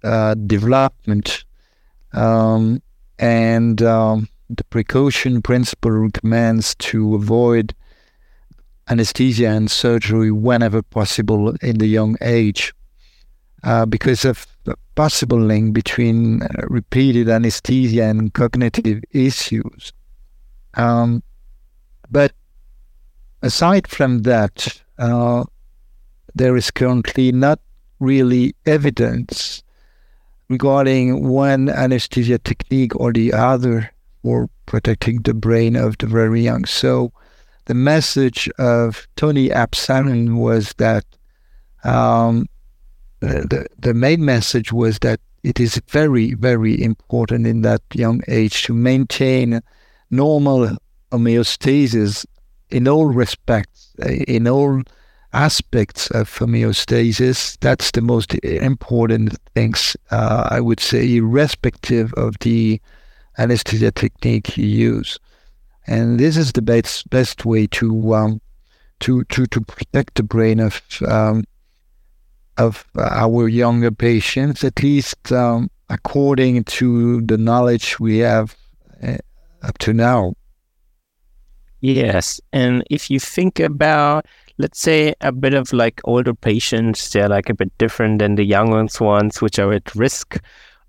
uh, 0.03 0.35
development. 0.35 1.45
Um, 2.13 2.81
and 3.19 3.81
um, 3.81 4.27
the 4.49 4.63
precaution 4.65 5.41
principle 5.41 5.91
recommends 5.91 6.75
to 6.75 7.15
avoid 7.15 7.73
anesthesia 8.89 9.47
and 9.47 9.71
surgery 9.71 10.31
whenever 10.31 10.81
possible 10.81 11.55
in 11.61 11.77
the 11.77 11.87
young 11.87 12.17
age 12.21 12.73
uh, 13.63 13.85
because 13.85 14.25
of 14.25 14.45
the 14.65 14.75
possible 14.95 15.39
link 15.39 15.73
between 15.73 16.43
uh, 16.43 16.47
repeated 16.67 17.29
anesthesia 17.29 18.03
and 18.03 18.33
cognitive 18.33 19.01
issues. 19.11 19.93
Um, 20.75 21.23
but 22.09 22.33
aside 23.41 23.87
from 23.87 24.23
that, 24.23 24.81
uh, 24.99 25.43
there 26.35 26.55
is 26.57 26.71
currently 26.71 27.31
not 27.31 27.59
really 27.99 28.55
evidence 28.65 29.63
regarding 30.49 31.27
one 31.27 31.69
anesthesia 31.69 32.37
technique 32.37 32.95
or 32.95 33.13
the 33.13 33.33
other 33.33 33.91
for 34.21 34.49
protecting 34.65 35.21
the 35.21 35.33
brain 35.33 35.75
of 35.75 35.97
the 35.97 36.07
very 36.07 36.41
young. 36.41 36.65
So 36.65 37.11
the 37.65 37.73
message 37.73 38.49
of 38.57 39.07
Tony 39.15 39.51
Absalom 39.51 40.37
was 40.37 40.73
that 40.77 41.05
um, 41.83 42.47
the, 43.19 43.67
the 43.77 43.93
main 43.93 44.25
message 44.25 44.73
was 44.73 44.99
that 44.99 45.19
it 45.43 45.59
is 45.59 45.81
very, 45.87 46.33
very 46.33 46.81
important 46.81 47.47
in 47.47 47.61
that 47.61 47.81
young 47.93 48.21
age 48.27 48.63
to 48.63 48.73
maintain 48.73 49.61
normal 50.09 50.77
homeostasis 51.11 52.25
in 52.69 52.87
all 52.87 53.07
respects, 53.07 53.93
in 54.27 54.47
all 54.47 54.81
aspects 55.33 56.09
of 56.11 56.29
homeostasis. 56.29 57.57
That's 57.59 57.91
the 57.91 58.01
most 58.01 58.33
important 58.43 59.37
things, 59.53 59.97
uh, 60.11 60.47
I 60.49 60.59
would 60.59 60.79
say, 60.79 61.15
irrespective 61.17 62.13
of 62.13 62.37
the 62.39 62.81
anesthesia 63.37 63.91
technique 63.91 64.57
you 64.57 64.67
use 64.67 65.19
and 65.87 66.19
this 66.19 66.37
is 66.37 66.51
the 66.51 66.61
best 66.61 67.09
best 67.09 67.45
way 67.45 67.67
to 67.67 68.13
um, 68.13 68.41
to 68.99 69.23
to 69.25 69.45
to 69.47 69.61
protect 69.61 70.15
the 70.15 70.23
brain 70.23 70.59
of 70.59 70.81
um, 71.07 71.43
of 72.57 72.85
our 72.97 73.47
younger 73.47 73.91
patients, 73.91 74.63
at 74.63 74.81
least 74.81 75.31
um, 75.31 75.69
according 75.89 76.63
to 76.65 77.21
the 77.21 77.37
knowledge 77.37 77.99
we 77.99 78.19
have 78.19 78.55
uh, 79.01 79.17
up 79.63 79.77
to 79.79 79.93
now. 79.93 80.33
Yes, 81.81 82.39
and 82.53 82.83
if 82.89 83.09
you 83.09 83.19
think 83.19 83.59
about 83.59 84.25
let's 84.57 84.79
say 84.79 85.15
a 85.21 85.31
bit 85.31 85.53
of 85.53 85.73
like 85.73 85.99
older 86.05 86.33
patients, 86.33 87.09
they're 87.09 87.27
like 87.27 87.49
a 87.49 87.55
bit 87.55 87.75
different 87.77 88.19
than 88.19 88.35
the 88.35 88.45
younger 88.45 88.87
ones, 89.01 89.41
which 89.41 89.59
are 89.59 89.73
at 89.73 89.93
risk 89.95 90.39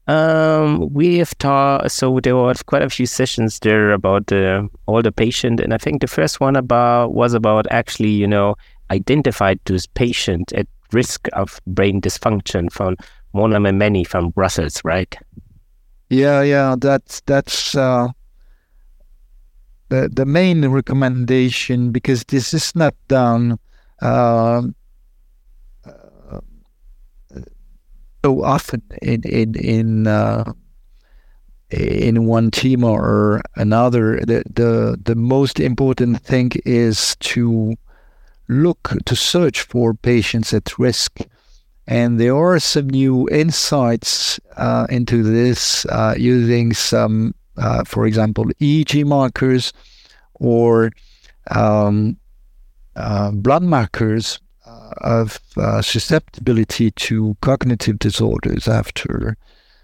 um, 0.07 0.93
we 0.93 1.19
have 1.19 1.37
taught, 1.39 1.91
so 1.91 2.21
there 2.21 2.37
were 2.37 2.55
quite 2.67 2.83
a 2.83 2.91
few 2.91 3.07
sessions 3.07 3.59
there 3.61 3.93
about 3.93 4.31
all 4.33 4.39
the 4.39 4.69
older 4.87 5.11
patient, 5.11 5.61
and 5.61 5.73
I 5.73 5.79
think 5.79 6.01
the 6.01 6.07
first 6.07 6.41
one 6.41 6.57
about 6.57 7.15
was 7.15 7.33
about 7.33 7.67
actually, 7.71 8.11
you 8.11 8.27
know, 8.27 8.55
identified 8.91 9.61
this 9.65 9.87
patient 9.87 10.53
at 10.53 10.67
risk 10.93 11.29
of 11.33 11.61
brain 11.67 12.01
dysfunction 12.01 12.71
from 12.71 12.97
one 13.33 13.51
Mona 13.51 13.73
Momeni 13.73 14.07
from 14.07 14.31
Brussels, 14.31 14.81
right? 14.85 15.17
Yeah, 16.11 16.43
yeah, 16.43 16.77
that's 16.79 17.21
that's 17.23 17.75
uh, 17.75 18.09
the 19.89 20.09
the 20.13 20.27
main 20.27 20.69
recommendation 20.69 21.91
because 21.91 22.25
this 22.25 22.55
is 22.55 22.77
not 22.77 22.95
done 23.09 23.59
uh, 24.03 24.63
so 28.25 28.43
often 28.43 28.83
in 29.03 29.23
in 29.25 29.55
in 29.55 30.07
uh, 30.07 30.53
in 31.71 32.27
one 32.27 32.51
team 32.51 32.83
or 32.83 33.43
another. 33.57 34.21
The, 34.21 34.43
the 34.61 34.99
the 35.05 35.15
most 35.15 35.61
important 35.61 36.21
thing 36.21 36.53
is 36.65 37.17
to 37.35 37.75
look 38.49 38.93
to 39.05 39.15
search 39.15 39.61
for 39.63 39.93
patients 39.95 40.55
at 40.55 40.79
risk. 40.79 41.21
And 41.87 42.19
there 42.19 42.35
are 42.35 42.59
some 42.61 42.89
new 42.89 43.29
insights 43.29 44.41
uh, 44.57 44.87
into 44.89 45.23
this 45.23 45.85
uh, 45.87 46.15
using 46.17 46.73
some, 46.73 47.35
uh, 47.59 47.85
for 47.85 48.07
example, 48.07 48.47
EEG 48.59 49.05
markers 49.05 49.71
or 50.41 50.93
um, 51.51 52.17
uh, 52.97 53.33
blood 53.33 53.63
markers 53.63 54.41
of 54.99 55.39
uh, 55.57 55.83
susceptibility 55.83 56.91
to 56.93 57.37
cognitive 57.41 57.99
disorders 57.99 58.69
after 58.69 59.37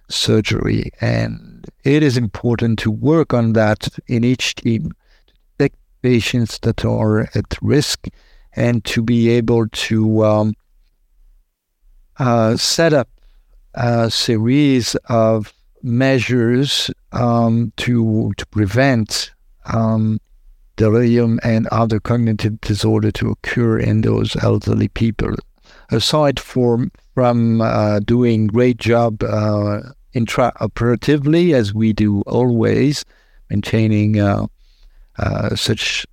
surgery. 0.08 0.90
And 1.00 1.66
it 1.84 2.02
is 2.02 2.16
important 2.16 2.78
to 2.80 2.90
work 2.90 3.32
on 3.32 3.52
that 3.54 3.88
in 4.06 4.24
each 4.24 4.56
team 4.56 4.92
to 5.26 5.34
detect 5.58 5.76
patients 6.02 6.58
that 6.60 6.84
are 6.84 7.20
at 7.34 7.56
risk 7.62 8.06
and 8.54 8.84
to 8.84 9.02
be 9.02 9.28
able 9.30 9.68
to 9.68 10.24
um, 10.24 10.54
uh, 12.18 12.56
set 12.56 12.92
up 12.92 13.08
a 13.74 14.10
series 14.10 14.96
of 15.08 15.52
measures 15.82 16.90
um, 17.12 17.72
to 17.76 18.32
to 18.36 18.46
prevent 18.46 19.32
um, 19.66 20.20
delirium 20.80 21.38
and 21.42 21.66
other 21.66 22.00
cognitive 22.00 22.58
disorder 22.62 23.12
to 23.12 23.28
occur 23.28 23.78
in 23.78 24.00
those 24.00 24.34
elderly 24.42 24.88
people. 24.88 25.34
Aside 25.90 26.40
from 26.40 26.90
from 27.14 27.60
uh, 27.60 28.00
doing 28.00 28.46
great 28.46 28.78
job 28.78 29.22
uh, 29.22 29.82
intraoperatively, 30.14 31.52
as 31.52 31.74
we 31.74 31.92
do 31.92 32.22
always, 32.22 33.04
maintaining 33.50 34.18
uh, 34.18 34.46
uh 35.18 35.54
such 35.54 36.06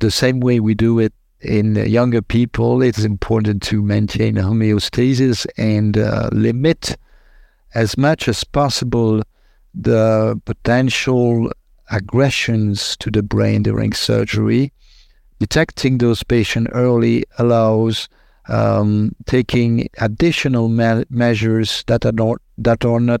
the 0.00 0.10
same 0.10 0.40
way 0.40 0.58
we 0.58 0.74
do 0.74 0.98
it 0.98 1.12
in 1.40 1.76
younger 1.98 2.22
people, 2.22 2.82
it's 2.82 3.04
important 3.04 3.62
to 3.70 3.82
maintain 3.82 4.34
homeostasis 4.34 5.46
and 5.56 5.96
uh, 5.96 6.28
limit 6.32 6.96
as 7.74 7.96
much 7.96 8.26
as 8.26 8.42
possible 8.42 9.22
the 9.74 10.40
potential 10.44 11.52
aggressions 11.90 12.96
to 12.98 13.10
the 13.10 13.22
brain 13.22 13.62
during 13.62 13.92
surgery. 13.92 14.72
Detecting 15.38 15.98
those 15.98 16.22
patients 16.22 16.70
early 16.72 17.24
allows 17.38 18.08
um, 18.48 19.14
taking 19.26 19.88
additional 19.98 20.68
me- 20.68 21.04
measures 21.10 21.84
that 21.86 22.06
are 22.06 22.12
not 22.12 22.40
that 22.58 22.84
are 22.84 23.00
not 23.00 23.20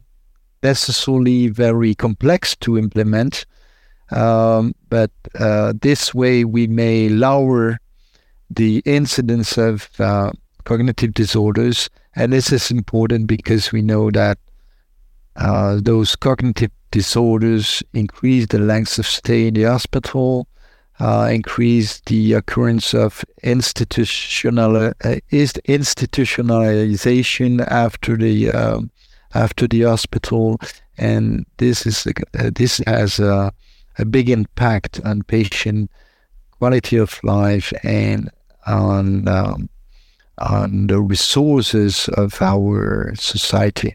necessarily 0.62 1.48
very 1.48 1.94
complex 1.94 2.56
to 2.56 2.78
implement, 2.78 3.44
um, 4.10 4.74
but 4.88 5.10
uh, 5.38 5.72
this 5.82 6.14
way 6.14 6.44
we 6.44 6.66
may 6.66 7.08
lower 7.08 7.78
the 8.48 8.82
incidence 8.84 9.58
of 9.58 9.88
uh, 10.00 10.30
cognitive 10.64 11.12
disorders. 11.12 11.90
And 12.14 12.32
this 12.32 12.52
is 12.52 12.70
important 12.70 13.26
because 13.26 13.72
we 13.72 13.82
know 13.82 14.10
that 14.10 14.38
uh, 15.36 15.80
those 15.82 16.16
cognitive 16.16 16.70
disorders 16.96 17.82
increase 17.92 18.46
the 18.46 18.58
length 18.58 18.98
of 18.98 19.06
stay 19.06 19.48
in 19.48 19.54
the 19.54 19.64
hospital, 19.64 20.48
uh, 20.98 21.28
increase 21.30 22.00
the 22.06 22.32
occurrence 22.32 22.94
of 22.94 23.22
institutional 23.42 24.76
uh, 24.76 24.92
institutionalization 25.28 27.60
after 27.68 28.16
the 28.16 28.50
um, 28.50 28.90
after 29.34 29.68
the 29.68 29.82
hospital, 29.82 30.58
and 30.96 31.44
this 31.58 31.84
is 31.84 32.06
uh, 32.06 32.50
this 32.54 32.78
has 32.86 33.18
a, 33.18 33.52
a 33.98 34.06
big 34.06 34.30
impact 34.30 34.98
on 35.04 35.22
patient 35.24 35.90
quality 36.58 36.96
of 36.96 37.22
life 37.22 37.74
and 37.82 38.30
on 38.66 39.28
um, 39.28 39.68
on 40.38 40.86
the 40.86 40.98
resources 40.98 42.08
of 42.16 42.40
our 42.40 43.14
society. 43.16 43.94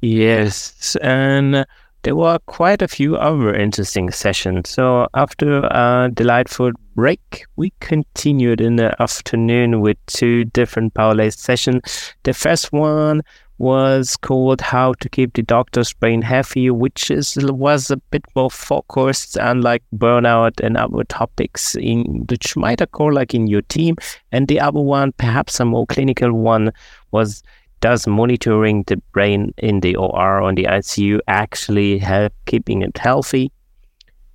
Yes, 0.00 0.96
and 1.02 1.66
there 2.02 2.16
were 2.16 2.38
quite 2.46 2.80
a 2.80 2.88
few 2.88 3.16
other 3.16 3.54
interesting 3.54 4.10
sessions. 4.10 4.70
So 4.70 5.06
after 5.14 5.58
a 5.58 6.10
delightful 6.12 6.72
break, 6.94 7.44
we 7.56 7.72
continued 7.80 8.62
in 8.62 8.76
the 8.76 9.00
afternoon 9.02 9.82
with 9.82 9.98
two 10.06 10.44
different 10.46 10.94
Paulay 10.94 11.30
sessions. 11.30 12.14
The 12.22 12.32
first 12.32 12.72
one 12.72 13.20
was 13.58 14.16
called 14.16 14.62
How 14.62 14.94
to 15.00 15.08
Keep 15.10 15.34
the 15.34 15.42
Doctor's 15.42 15.92
Brain 15.92 16.22
Healthy, 16.22 16.70
which 16.70 17.10
is 17.10 17.36
was 17.36 17.90
a 17.90 17.98
bit 17.98 18.24
more 18.34 18.50
focused 18.50 19.36
on 19.36 19.60
like 19.60 19.82
burnout 19.94 20.64
and 20.64 20.78
other 20.78 21.04
topics 21.04 21.74
in 21.74 22.24
which 22.30 22.56
might 22.56 22.80
occur 22.80 23.12
like 23.12 23.34
in 23.34 23.46
your 23.46 23.60
team. 23.62 23.96
And 24.32 24.48
the 24.48 24.60
other 24.60 24.80
one, 24.80 25.12
perhaps 25.12 25.60
a 25.60 25.66
more 25.66 25.84
clinical 25.86 26.32
one, 26.32 26.72
was 27.10 27.42
does 27.80 28.06
monitoring 28.06 28.84
the 28.86 28.96
brain 29.12 29.52
in 29.58 29.80
the 29.80 29.96
OR 29.96 30.40
on 30.40 30.54
the 30.54 30.64
ICU 30.64 31.20
actually 31.28 31.98
help 31.98 32.32
keeping 32.46 32.82
it 32.82 32.96
healthy? 32.98 33.52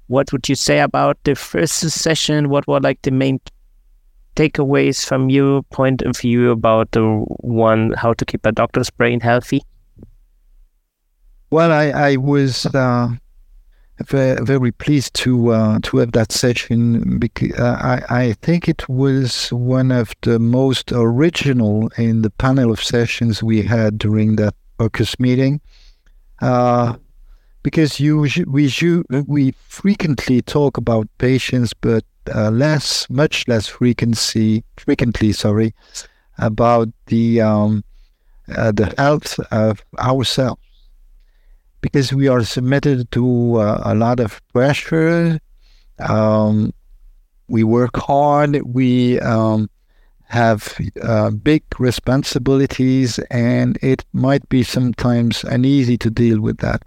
What 0.08 0.32
would 0.32 0.48
you 0.48 0.56
say 0.56 0.80
about 0.80 1.18
the 1.24 1.36
first 1.36 1.80
session? 1.90 2.50
What 2.50 2.68
were 2.68 2.80
like 2.80 3.02
the 3.02 3.12
main 3.12 3.40
takeaways 4.36 5.06
from 5.06 5.30
your 5.30 5.64
point 5.64 6.02
of 6.02 6.18
view 6.18 6.52
about 6.52 6.92
the 6.92 7.04
one 7.40 7.94
how 7.94 8.14
to 8.14 8.26
keep 8.26 8.46
a 8.46 8.52
doctor's 8.52 8.90
brain 8.90 9.20
healthy? 9.20 9.62
Well, 11.50 11.72
I, 11.72 11.86
I 11.86 12.16
was 12.18 12.66
uh, 12.68 13.10
very, 14.04 14.72
pleased 14.72 15.14
to 15.16 15.54
uh, 15.54 15.80
to 15.84 15.98
have 15.98 16.12
that 16.12 16.32
session 16.32 17.18
because 17.18 17.58
uh, 17.58 17.78
I, 18.10 18.24
I 18.24 18.34
think 18.34 18.68
it 18.68 18.90
was 18.90 19.50
one 19.54 19.92
of 19.92 20.14
the 20.22 20.38
most 20.38 20.92
original 20.92 21.90
in 21.98 22.22
the 22.22 22.30
panel 22.30 22.72
of 22.72 22.84
sessions 22.84 23.42
we 23.42 23.62
had 23.62 23.98
during 23.98 24.36
that 24.36 24.54
focus 24.78 25.18
meeting. 25.20 25.62
Uh, 26.42 26.96
because 27.64 28.00
you 28.00 28.28
we 28.48 28.70
we 29.28 29.52
frequently 29.68 30.42
talk 30.42 30.78
about 30.78 31.08
patients, 31.18 31.74
but 31.74 32.04
uh, 32.34 32.50
less, 32.52 33.10
much 33.10 33.48
less 33.48 33.68
frequency, 33.68 34.64
frequently, 34.78 35.32
sorry, 35.32 35.74
about 36.38 36.90
the 37.08 37.42
um, 37.42 37.84
uh, 38.56 38.72
the 38.72 38.94
health 38.98 39.40
of 39.52 39.84
ourselves, 40.00 40.62
because 41.82 42.14
we 42.14 42.28
are 42.28 42.44
submitted 42.44 43.12
to 43.12 43.56
uh, 43.58 43.82
a 43.84 43.96
lot 43.96 44.20
of 44.20 44.42
pressure. 44.54 45.40
Um, 46.00 46.74
we 47.48 47.64
work 47.64 47.96
hard. 47.98 48.62
We 48.64 49.20
um, 49.20 49.70
have 50.28 50.78
uh, 51.02 51.30
big 51.30 51.64
responsibilities, 51.80 53.20
and 53.30 53.78
it 53.82 54.04
might 54.14 54.48
be 54.50 54.64
sometimes 54.64 55.44
uneasy 55.44 55.98
to 56.00 56.10
deal 56.10 56.42
with 56.42 56.58
that. 56.58 56.82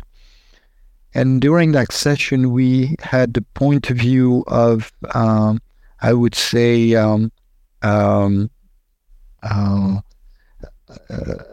And 1.15 1.41
during 1.41 1.73
that 1.73 1.93
session, 1.93 2.53
we 2.53 2.97
had 3.01 3.35
the 3.35 3.43
point 3.43 3.91
of 3.91 3.97
view 3.97 4.45
of, 4.47 4.93
um, 5.15 5.61
I 6.03 6.13
would 6.13 6.35
say, 6.35 6.95
um, 6.95 7.33
um, 7.83 8.51
uh, 9.43 10.01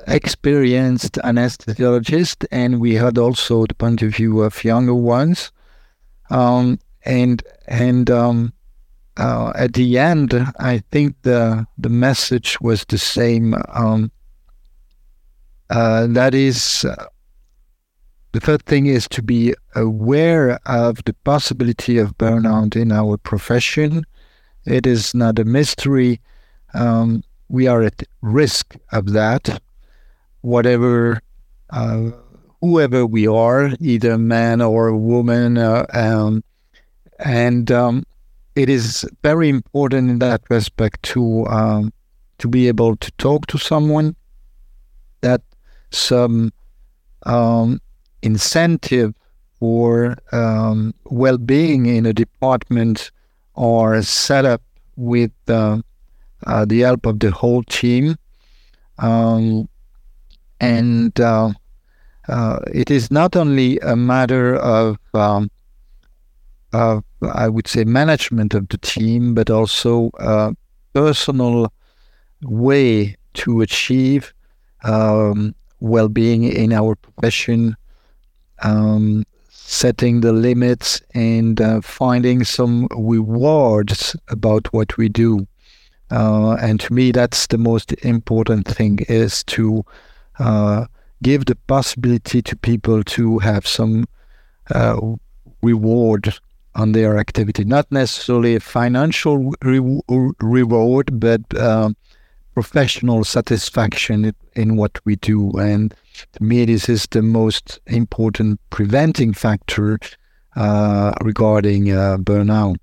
experienced 0.07 1.13
anesthesiologist, 1.23 2.45
and 2.51 2.79
we 2.79 2.95
had 2.95 3.17
also 3.17 3.65
the 3.65 3.75
point 3.75 4.01
of 4.01 4.15
view 4.15 4.41
of 4.41 4.63
younger 4.63 4.95
ones. 4.95 5.51
Um, 6.29 6.79
and 7.03 7.43
and 7.67 8.09
um, 8.09 8.53
uh, 9.17 9.53
at 9.55 9.73
the 9.73 9.97
end, 9.97 10.33
I 10.59 10.83
think 10.91 11.15
the 11.21 11.65
the 11.77 11.89
message 11.89 12.59
was 12.61 12.85
the 12.85 12.97
same. 12.97 13.55
Um, 13.69 14.11
uh, 15.69 16.05
that 16.07 16.35
is, 16.35 16.85
uh, 16.85 17.07
the 18.33 18.39
third 18.39 18.63
thing 18.65 18.85
is 18.85 19.07
to 19.09 19.23
be 19.23 19.53
aware 19.75 20.59
of 20.65 21.03
the 21.05 21.13
possibility 21.23 21.97
of 21.97 22.17
burnout 22.17 22.75
in 22.75 22.91
our 22.91 23.17
profession. 23.17 24.05
It 24.65 24.85
is 24.85 25.15
not 25.15 25.39
a 25.39 25.45
mystery. 25.45 26.21
Um, 26.73 27.23
we 27.49 27.67
are 27.67 27.83
at 27.83 28.03
risk 28.21 28.75
of 28.91 29.11
that. 29.13 29.61
Whatever, 30.41 31.21
uh, 31.69 32.11
whoever 32.61 33.05
we 33.05 33.27
are, 33.27 33.71
either 33.79 34.17
man 34.17 34.61
or 34.61 34.95
woman, 34.95 35.57
uh, 35.57 35.85
um, 35.93 36.43
and 37.19 37.71
um, 37.71 38.03
it 38.55 38.69
is 38.69 39.07
very 39.23 39.49
important 39.49 40.09
in 40.09 40.19
that 40.19 40.41
respect 40.49 41.03
to 41.03 41.45
um, 41.47 41.91
to 42.37 42.47
be 42.47 42.67
able 42.67 42.95
to 42.97 43.11
talk 43.13 43.47
to 43.47 43.57
someone 43.57 44.15
that 45.21 45.41
some 45.91 46.51
um, 47.25 47.81
incentive 48.21 49.13
for 49.59 50.17
um, 50.31 50.93
well-being 51.05 51.85
in 51.85 52.05
a 52.05 52.13
department 52.13 53.11
are 53.55 54.01
set 54.01 54.45
up 54.45 54.61
with 54.97 55.31
uh, 55.47 55.81
uh, 56.45 56.65
the 56.65 56.81
help 56.81 57.05
of 57.05 57.19
the 57.19 57.31
whole 57.31 57.63
team. 57.63 58.15
Um, 58.97 59.67
and 60.59 61.19
uh, 61.19 61.51
uh, 62.27 62.59
it 62.73 62.89
is 62.89 63.11
not 63.11 63.35
only 63.35 63.79
a 63.79 63.95
matter 63.95 64.55
of, 64.55 64.97
um, 65.13 65.49
of, 66.73 67.03
I 67.21 67.49
would 67.49 67.67
say, 67.67 67.83
management 67.83 68.53
of 68.53 68.67
the 68.69 68.77
team, 68.77 69.33
but 69.33 69.49
also 69.49 70.11
a 70.19 70.55
personal 70.93 71.71
way 72.41 73.15
to 73.33 73.61
achieve 73.61 74.33
um, 74.83 75.55
well 75.79 76.07
being 76.07 76.43
in 76.43 76.71
our 76.71 76.95
profession, 76.95 77.75
um, 78.63 79.25
setting 79.49 80.21
the 80.21 80.31
limits, 80.31 81.01
and 81.13 81.59
uh, 81.59 81.81
finding 81.81 82.43
some 82.43 82.87
rewards 82.95 84.15
about 84.29 84.71
what 84.71 84.97
we 84.97 85.09
do. 85.09 85.45
Uh, 86.15 86.55
and 86.61 86.79
to 86.79 86.93
me, 86.93 87.11
that's 87.11 87.47
the 87.47 87.57
most 87.57 87.91
important 88.03 88.65
thing 88.65 88.99
is 89.09 89.43
to 89.43 89.83
uh, 90.39 90.85
give 91.21 91.45
the 91.45 91.57
possibility 91.67 92.41
to 92.41 92.55
people 92.55 93.03
to 93.03 93.39
have 93.39 93.67
some 93.67 94.05
uh, 94.73 94.97
reward 95.61 96.33
on 96.75 96.93
their 96.93 97.17
activity, 97.17 97.65
not 97.65 97.91
necessarily 97.91 98.55
a 98.55 98.61
financial 98.61 99.51
re- 99.61 100.01
reward, 100.39 101.19
but 101.19 101.41
uh, 101.57 101.89
professional 102.53 103.25
satisfaction 103.25 104.33
in 104.53 104.77
what 104.77 104.99
we 105.03 105.17
do. 105.17 105.51
And 105.51 105.93
to 106.31 106.43
me, 106.43 106.63
this 106.63 106.87
is 106.87 107.07
the 107.11 107.21
most 107.21 107.79
important 107.87 108.61
preventing 108.69 109.33
factor 109.33 109.99
uh, 110.55 111.11
regarding 111.21 111.87
burnout. 112.23 112.77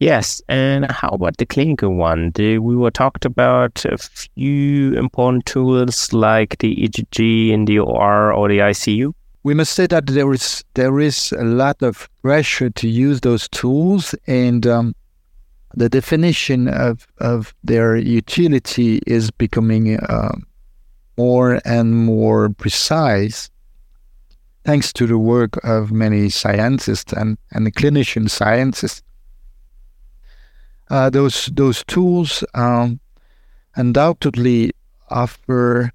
Yes, 0.00 0.40
and 0.48 0.88
how 0.92 1.08
about 1.08 1.38
the 1.38 1.46
clinical 1.46 1.92
one? 1.92 2.30
we 2.36 2.58
were 2.58 2.90
talked 2.90 3.24
about 3.24 3.84
a 3.84 3.98
few 3.98 4.94
important 4.94 5.44
tools 5.46 6.12
like 6.12 6.56
the 6.58 6.76
EEG 6.76 7.50
in 7.50 7.64
the 7.64 7.80
OR 7.80 8.32
or 8.32 8.48
the 8.48 8.58
ICU. 8.58 9.12
We 9.42 9.54
must 9.54 9.72
say 9.72 9.88
that 9.88 10.06
there 10.06 10.32
is 10.32 10.62
there 10.74 11.00
is 11.00 11.32
a 11.32 11.42
lot 11.42 11.82
of 11.82 12.08
pressure 12.22 12.70
to 12.70 12.88
use 12.88 13.22
those 13.22 13.48
tools, 13.48 14.14
and 14.28 14.66
um, 14.68 14.94
the 15.74 15.88
definition 15.88 16.68
of 16.68 17.08
of 17.18 17.52
their 17.64 17.96
utility 17.96 19.00
is 19.04 19.32
becoming 19.32 19.98
uh, 19.98 20.36
more 21.16 21.60
and 21.64 21.96
more 21.96 22.50
precise, 22.50 23.50
thanks 24.64 24.92
to 24.92 25.08
the 25.08 25.18
work 25.18 25.58
of 25.64 25.90
many 25.90 26.28
scientists 26.28 27.12
and 27.12 27.36
and 27.50 27.74
clinician 27.74 28.30
scientists 28.30 29.02
uh, 30.90 31.10
those 31.10 31.46
those 31.46 31.84
tools 31.84 32.44
um, 32.54 33.00
undoubtedly 33.76 34.72
offer 35.10 35.92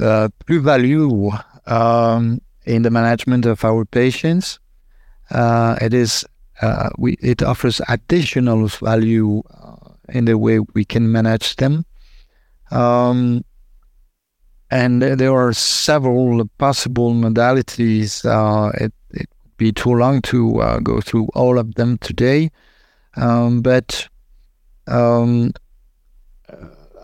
uh, 0.00 0.28
true 0.46 0.60
value 0.60 1.30
um, 1.66 2.40
in 2.64 2.82
the 2.82 2.90
management 2.90 3.46
of 3.46 3.64
our 3.64 3.84
patients. 3.84 4.58
Uh, 5.30 5.76
it 5.80 5.94
is 5.94 6.24
uh, 6.62 6.90
we 6.98 7.12
it 7.20 7.42
offers 7.42 7.80
additional 7.88 8.68
value 8.68 9.42
uh, 9.50 9.92
in 10.08 10.24
the 10.24 10.38
way 10.38 10.60
we 10.74 10.84
can 10.84 11.10
manage 11.10 11.56
them. 11.56 11.84
Um, 12.70 13.44
and 14.70 15.00
there 15.00 15.32
are 15.32 15.52
several 15.54 16.46
possible 16.58 17.14
modalities. 17.14 18.24
Uh, 18.24 18.70
it 18.80 18.92
it 19.10 19.28
would 19.42 19.56
be 19.56 19.72
too 19.72 19.94
long 19.94 20.20
to 20.22 20.80
go 20.82 21.00
through 21.00 21.28
all 21.34 21.58
of 21.58 21.74
them 21.76 21.98
today. 21.98 22.50
Um, 23.18 23.62
but 23.62 24.08
um, 24.86 25.52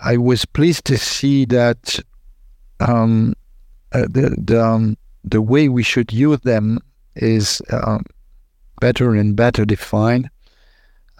I 0.02 0.16
was 0.16 0.44
pleased 0.44 0.84
to 0.86 0.96
see 0.96 1.44
that 1.46 1.98
um, 2.80 3.34
uh, 3.92 4.02
the 4.02 4.36
the, 4.38 4.64
um, 4.64 4.96
the 5.24 5.42
way 5.42 5.68
we 5.68 5.82
should 5.82 6.12
use 6.12 6.40
them 6.40 6.78
is 7.16 7.60
uh, 7.70 7.98
better 8.80 9.14
and 9.14 9.36
better 9.36 9.64
defined. 9.64 10.30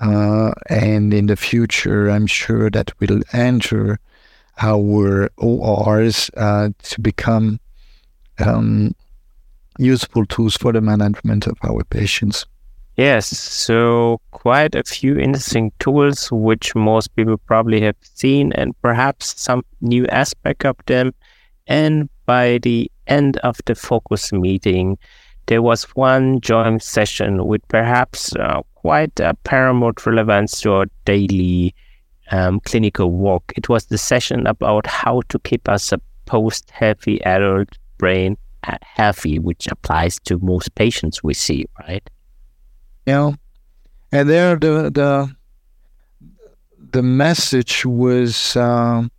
Uh, 0.00 0.52
and 0.68 1.14
in 1.14 1.26
the 1.26 1.36
future, 1.36 2.10
I'm 2.10 2.26
sure 2.26 2.68
that 2.70 2.90
we'll 2.98 3.22
enter 3.32 3.98
our 4.60 5.30
ORs 5.38 6.30
uh, 6.36 6.70
to 6.82 7.00
become 7.00 7.60
um, 8.44 8.94
useful 9.78 10.26
tools 10.26 10.56
for 10.56 10.72
the 10.72 10.80
management 10.80 11.46
of 11.46 11.56
our 11.64 11.84
patients. 11.84 12.46
Yes, 12.96 13.26
so 13.26 14.20
quite 14.30 14.74
a 14.76 14.84
few 14.84 15.18
interesting 15.18 15.72
tools 15.80 16.30
which 16.30 16.76
most 16.76 17.14
people 17.16 17.38
probably 17.38 17.80
have 17.80 17.96
seen 18.02 18.52
and 18.52 18.80
perhaps 18.82 19.40
some 19.40 19.64
new 19.80 20.06
aspect 20.06 20.64
of 20.64 20.76
them. 20.86 21.12
And 21.66 22.08
by 22.24 22.58
the 22.58 22.90
end 23.08 23.36
of 23.38 23.58
the 23.66 23.74
focus 23.74 24.32
meeting, 24.32 24.96
there 25.46 25.60
was 25.60 25.84
one 25.96 26.40
joint 26.40 26.82
session 26.82 27.46
with 27.46 27.66
perhaps 27.68 28.34
uh, 28.36 28.62
quite 28.76 29.18
a 29.18 29.34
paramount 29.42 30.06
relevance 30.06 30.60
to 30.60 30.72
our 30.72 30.86
daily 31.04 31.74
um, 32.30 32.60
clinical 32.60 33.10
work. 33.10 33.52
It 33.56 33.68
was 33.68 33.86
the 33.86 33.98
session 33.98 34.46
about 34.46 34.86
how 34.86 35.22
to 35.30 35.38
keep 35.40 35.68
us 35.68 35.92
a 35.92 36.00
supposed 36.24 36.70
healthy 36.70 37.22
adult 37.24 37.68
brain 37.98 38.36
uh, 38.66 38.78
healthy, 38.82 39.38
which 39.38 39.66
applies 39.66 40.18
to 40.20 40.38
most 40.38 40.74
patients 40.74 41.22
we 41.22 41.34
see, 41.34 41.66
right? 41.80 42.08
You 43.06 43.12
know 43.12 43.34
and 44.12 44.28
there 44.28 44.56
the 44.56 44.90
the 44.90 45.34
the 46.92 47.02
message 47.02 47.84
was 47.84 48.56
um, 48.56 49.10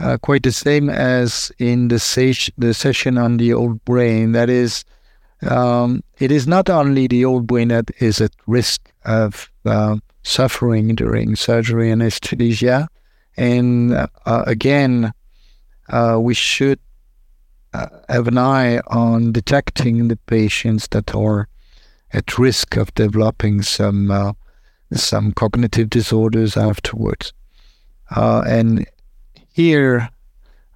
uh, 0.00 0.18
quite 0.18 0.42
the 0.42 0.52
same 0.52 0.90
as 0.90 1.52
in 1.58 1.88
the, 1.88 1.98
se- 1.98 2.52
the 2.58 2.74
session 2.74 3.16
on 3.16 3.36
the 3.36 3.52
old 3.52 3.84
brain. 3.84 4.32
That 4.32 4.50
is, 4.50 4.84
um, 5.48 6.02
it 6.18 6.32
is 6.32 6.46
not 6.46 6.68
only 6.68 7.06
the 7.06 7.24
old 7.24 7.46
brain 7.46 7.68
that 7.68 7.90
is 8.00 8.20
at 8.20 8.32
risk 8.46 8.92
of 9.04 9.50
uh, 9.64 9.96
suffering 10.22 10.96
during 10.96 11.36
surgery 11.36 11.90
and 11.90 12.02
anesthesia. 12.02 12.88
And 13.36 13.92
uh, 13.92 14.08
again, 14.26 15.12
uh, 15.88 16.18
we 16.20 16.34
should 16.34 16.80
uh, 17.72 17.86
have 18.08 18.26
an 18.26 18.38
eye 18.38 18.78
on 18.88 19.32
detecting 19.32 20.08
the 20.08 20.16
patients 20.16 20.88
that 20.88 21.14
are 21.14 21.48
at 22.12 22.38
risk 22.38 22.76
of 22.76 22.94
developing 22.94 23.62
some 23.62 24.10
uh, 24.10 24.32
some 24.92 25.32
cognitive 25.32 25.90
disorders 25.90 26.56
afterwards. 26.56 27.32
Uh, 28.10 28.42
and 28.46 28.86
here, 29.52 30.08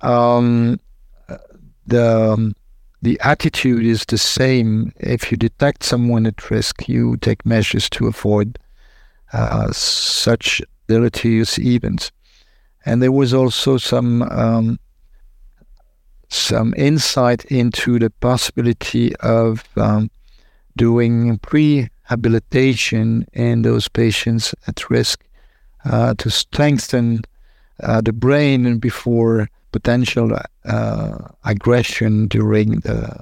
um, 0.03 0.81
the 1.87 2.33
um, 2.33 2.55
the 3.03 3.19
attitude 3.21 3.85
is 3.85 4.05
the 4.07 4.19
same. 4.19 4.93
If 4.99 5.31
you 5.31 5.37
detect 5.37 5.85
someone 5.85 6.27
at 6.27 6.51
risk, 6.51 6.89
you 6.89 7.17
take 7.19 7.47
measures 7.47 7.89
to 7.91 8.07
avoid 8.07 8.59
uh, 9.33 9.71
such 9.73 10.61
deleterious 10.89 11.59
events. 11.59 12.11
And 12.85 13.03
there 13.03 13.13
was 13.13 13.33
also 13.33 13.79
some 13.79 14.23
um, 14.23 14.79
some 16.29 16.75
insight 16.77 17.45
into 17.47 17.99
the 17.99 18.11
possibility 18.11 19.15
of 19.17 19.65
um, 19.77 20.11
doing 20.77 21.39
prehabilitation 21.39 23.25
in 23.33 23.63
those 23.63 23.89
patients 23.89 24.55
at 24.67 24.89
risk 24.91 25.25
uh, 25.85 26.15
to 26.15 26.31
strengthen 26.31 27.23
uh, 27.83 28.01
the 28.01 28.13
brain 28.13 28.79
before 28.79 29.49
potential 29.73 30.39
uh, 30.65 31.19
aggression 31.45 32.27
during 32.27 32.81
the 32.81 33.21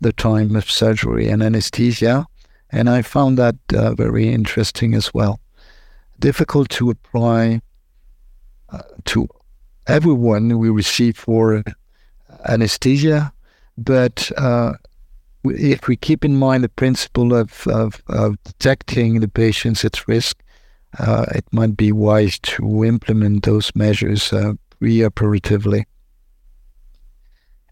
the 0.00 0.12
time 0.12 0.56
of 0.56 0.68
surgery 0.68 1.28
and 1.28 1.42
anesthesia. 1.42 2.26
And 2.70 2.90
I 2.90 3.02
found 3.02 3.38
that 3.38 3.54
uh, 3.72 3.94
very 3.94 4.28
interesting 4.28 4.94
as 4.94 5.14
well. 5.14 5.38
Difficult 6.18 6.70
to 6.70 6.90
apply 6.90 7.60
uh, 8.70 8.82
to 9.04 9.28
everyone 9.86 10.58
we 10.58 10.70
receive 10.70 11.16
for 11.16 11.62
anesthesia, 12.46 13.32
but 13.78 14.32
uh, 14.36 14.72
if 15.44 15.88
we 15.88 15.96
keep 15.96 16.24
in 16.24 16.36
mind 16.36 16.64
the 16.64 16.68
principle 16.68 17.34
of, 17.34 17.66
of, 17.66 18.02
of 18.08 18.42
detecting 18.44 19.20
the 19.20 19.28
patients 19.28 19.84
at 19.84 20.06
risk, 20.06 20.42
uh, 20.98 21.26
it 21.34 21.44
might 21.52 21.76
be 21.76 21.92
wise 21.92 22.38
to 22.40 22.84
implement 22.84 23.44
those 23.44 23.74
measures 23.74 24.32
uh, 24.32 24.52
preoperatively. 24.80 25.84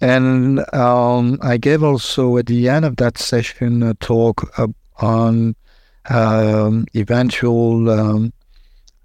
And 0.01 0.61
um, 0.75 1.39
I 1.43 1.59
gave 1.59 1.83
also 1.83 2.39
at 2.39 2.47
the 2.47 2.69
end 2.69 2.85
of 2.85 2.97
that 2.97 3.19
session 3.19 3.83
a 3.83 3.95
talk 3.95 4.51
on 4.97 5.55
um, 6.09 6.87
eventual 6.95 7.91
um, 7.91 8.33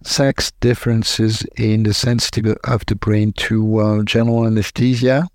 sex 0.03 0.53
differences 0.61 1.45
in 1.57 1.83
the 1.83 1.93
sensitivity 1.93 2.57
of 2.65 2.85
the 2.85 2.95
brain 2.95 3.33
to 3.33 3.79
uh, 3.79 4.03
general 4.03 4.45
anesthesia. 4.45 5.27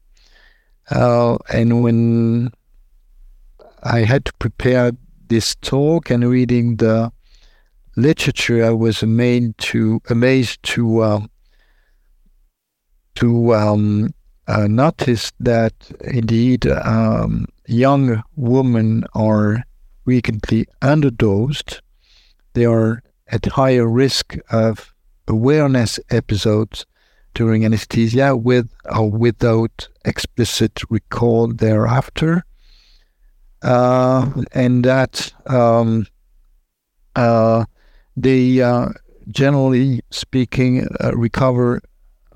Uh, 0.90 1.36
and 1.52 1.82
when 1.82 2.50
I 3.82 4.00
had 4.00 4.24
to 4.26 4.32
prepare 4.34 4.92
this 5.28 5.54
talk 5.56 6.10
and 6.10 6.28
reading 6.28 6.76
the 6.76 7.12
literature, 7.96 8.64
I 8.64 8.70
was 8.70 9.02
amazed 9.02 9.58
to 9.58 10.00
amazed 10.10 10.62
to 10.74 11.00
uh, 11.00 11.20
to 13.16 13.54
um, 13.54 14.14
uh, 14.46 14.66
notice 14.66 15.32
that 15.40 15.74
indeed 16.00 16.66
um, 16.66 17.46
young 17.66 18.22
women 18.36 19.04
are 19.14 19.64
frequently 20.04 20.66
underdosed. 20.82 21.80
They 22.54 22.64
are 22.64 23.02
at 23.28 23.46
higher 23.46 23.86
risk 23.86 24.36
of 24.50 24.92
awareness 25.28 26.00
episodes 26.10 26.84
during 27.34 27.64
anesthesia 27.64 28.36
with 28.36 28.68
or 28.92 29.10
without 29.10 29.88
explicit 30.04 30.82
recall 30.90 31.46
thereafter. 31.48 32.44
Uh, 33.62 34.30
and 34.52 34.84
that 34.84 35.32
um, 35.46 36.06
uh, 37.16 37.64
they 38.16 38.62
uh, 38.62 38.88
generally 39.28 40.00
speaking 40.10 40.86
uh, 41.04 41.12
recover 41.14 41.80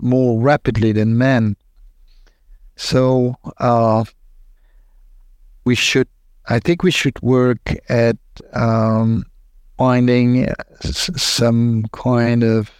more 0.00 0.40
rapidly 0.40 0.92
than 0.92 1.16
men. 1.16 1.56
So 2.76 3.36
uh, 3.58 4.04
we 5.64 5.74
should, 5.74 6.08
I 6.46 6.58
think, 6.58 6.82
we 6.82 6.90
should 6.90 7.20
work 7.22 7.74
at 7.88 8.16
um, 8.52 9.24
finding 9.78 10.52
some 10.82 11.84
kind 11.92 12.42
of 12.42 12.70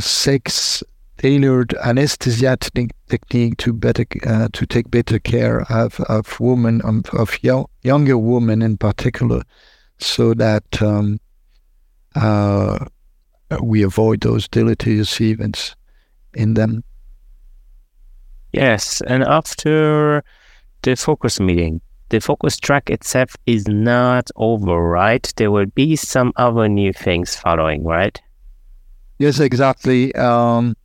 sex 0.00 0.82
tailored 1.18 1.74
anesthesia 1.82 2.56
technique 2.56 3.56
to 3.58 3.72
better 3.72 4.04
uh, 4.26 4.48
to 4.52 4.66
take 4.66 4.90
better 4.90 5.18
care 5.18 5.62
of 5.70 6.00
of 6.00 6.38
women 6.40 6.80
of, 6.82 7.04
of 7.14 7.42
young, 7.42 7.66
younger 7.82 8.18
women 8.18 8.62
in 8.62 8.76
particular, 8.76 9.42
so 9.98 10.34
that 10.34 10.82
um, 10.82 11.18
uh, 12.14 12.84
we 13.62 13.82
avoid 13.82 14.20
those 14.20 14.48
deleterious 14.48 15.20
events 15.20 15.76
in 16.34 16.54
them. 16.54 16.82
Yes, 18.52 19.00
and 19.06 19.24
after 19.24 20.22
the 20.82 20.96
focus 20.96 21.40
meeting, 21.40 21.80
the 22.10 22.20
focus 22.20 22.56
track 22.56 22.90
itself 22.90 23.36
is 23.46 23.66
not 23.66 24.30
over, 24.36 24.80
right? 24.80 25.32
There 25.36 25.50
will 25.50 25.66
be 25.66 25.96
some 25.96 26.32
other 26.36 26.68
new 26.68 26.92
things 26.92 27.34
following, 27.34 27.82
right? 27.84 28.20
Yes, 29.18 29.40
exactly. 29.40 30.14
Um, 30.14 30.76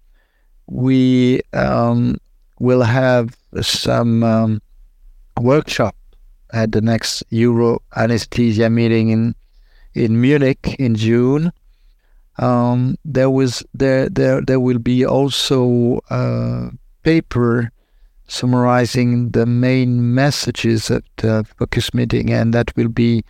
we 0.70 1.42
um, 1.54 2.18
will 2.60 2.84
have 2.84 3.36
some 3.62 4.24
um, 4.24 4.62
workshop 5.40 5.96
at 6.54 6.72
the 6.72 6.82
next 6.82 7.24
Euro 7.30 7.82
anesthesia 7.96 8.70
meeting 8.70 9.10
in 9.10 9.36
in 9.94 10.22
Munich 10.22 10.76
in 10.80 10.96
June. 10.96 11.52
Um, 12.38 12.96
there 13.04 13.30
was 13.30 13.64
there 13.74 14.10
there 14.10 14.42
there 14.42 14.60
will 14.60 14.80
be 14.80 15.06
also 15.06 16.00
a 16.10 16.70
paper 17.04 17.72
summarizing 18.28 19.32
the 19.32 19.46
main 19.46 20.14
messages 20.14 20.90
of 20.92 21.04
the 21.18 21.46
focus 21.58 21.94
meeting, 21.94 22.32
and 22.32 22.54
that 22.54 22.76
will 22.76 22.88
be 22.88 23.24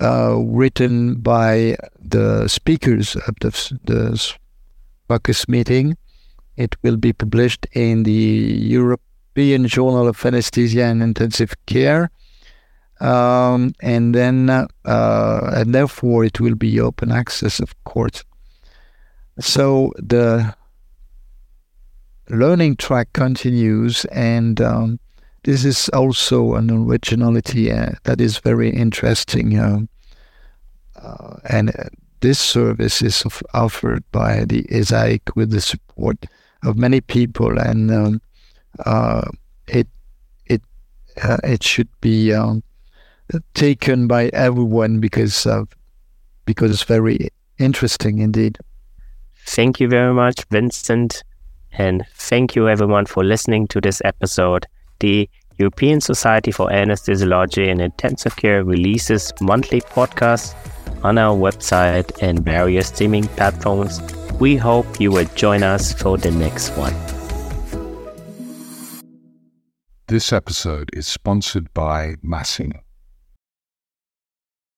uh, 0.00 0.36
written 0.38 1.16
by 1.16 1.76
the 1.98 2.46
speakers 2.48 3.16
of 3.16 3.34
the, 3.40 3.50
the 3.84 4.34
focus 5.08 5.48
meeting. 5.48 5.96
It 6.60 6.76
will 6.82 6.98
be 6.98 7.14
published 7.14 7.66
in 7.72 8.02
the 8.02 8.12
European 8.12 9.66
Journal 9.66 10.06
of 10.08 10.26
Anesthesia 10.26 10.84
and 10.84 11.02
Intensive 11.02 11.54
Care. 11.64 12.10
Um, 13.00 13.72
and 13.80 14.14
then, 14.14 14.50
uh, 14.50 14.66
and 14.84 15.74
therefore, 15.74 16.22
it 16.26 16.38
will 16.38 16.54
be 16.54 16.78
open 16.78 17.10
access, 17.10 17.60
of 17.60 17.72
course. 17.84 18.24
So 19.38 19.94
the 19.96 20.54
learning 22.28 22.76
track 22.76 23.14
continues, 23.14 24.04
and 24.12 24.60
um, 24.60 25.00
this 25.44 25.64
is 25.64 25.88
also 25.94 26.56
an 26.56 26.70
originality 26.70 27.72
uh, 27.72 27.92
that 28.04 28.20
is 28.20 28.36
very 28.36 28.68
interesting. 28.68 29.58
Uh, 29.58 29.78
uh, 31.02 31.36
and 31.48 31.72
this 32.20 32.38
service 32.38 33.00
is 33.00 33.24
offered 33.54 34.04
by 34.12 34.44
the 34.44 34.62
ESAIC 34.64 35.34
with 35.34 35.52
the 35.52 35.62
support 35.62 36.26
of 36.64 36.76
many 36.76 37.00
people, 37.00 37.58
and 37.58 37.90
um, 37.90 38.20
uh, 38.84 39.28
it 39.68 39.88
it 40.46 40.62
uh, 41.22 41.38
it 41.44 41.62
should 41.62 41.88
be 42.00 42.32
um, 42.32 42.62
taken 43.54 44.06
by 44.06 44.26
everyone 44.28 45.00
because 45.00 45.46
of 45.46 45.68
because 46.44 46.70
it's 46.70 46.82
very 46.82 47.28
interesting 47.58 48.18
indeed. 48.18 48.58
Thank 49.46 49.80
you 49.80 49.88
very 49.88 50.12
much, 50.14 50.44
Vincent, 50.50 51.24
and 51.72 52.04
thank 52.14 52.54
you 52.54 52.68
everyone 52.68 53.06
for 53.06 53.24
listening 53.24 53.66
to 53.68 53.80
this 53.80 54.02
episode. 54.04 54.66
The 55.00 55.28
European 55.58 56.00
Society 56.00 56.50
for 56.50 56.68
Anesthesiology 56.70 57.70
and 57.70 57.80
Intensive 57.80 58.36
Care 58.36 58.64
releases 58.64 59.32
monthly 59.40 59.80
podcasts 59.80 60.54
on 61.04 61.18
our 61.18 61.36
website 61.36 62.22
and 62.22 62.44
various 62.44 62.88
streaming 62.88 63.24
platforms 63.28 64.00
we 64.40 64.56
hope 64.56 64.98
you 64.98 65.12
will 65.12 65.26
join 65.36 65.62
us 65.62 65.92
for 65.92 66.16
the 66.16 66.30
next 66.30 66.70
one. 66.70 66.94
This 70.08 70.32
episode 70.32 70.90
is 70.92 71.06
sponsored 71.06 71.72
by 71.72 72.14
Masimo. 72.24 72.80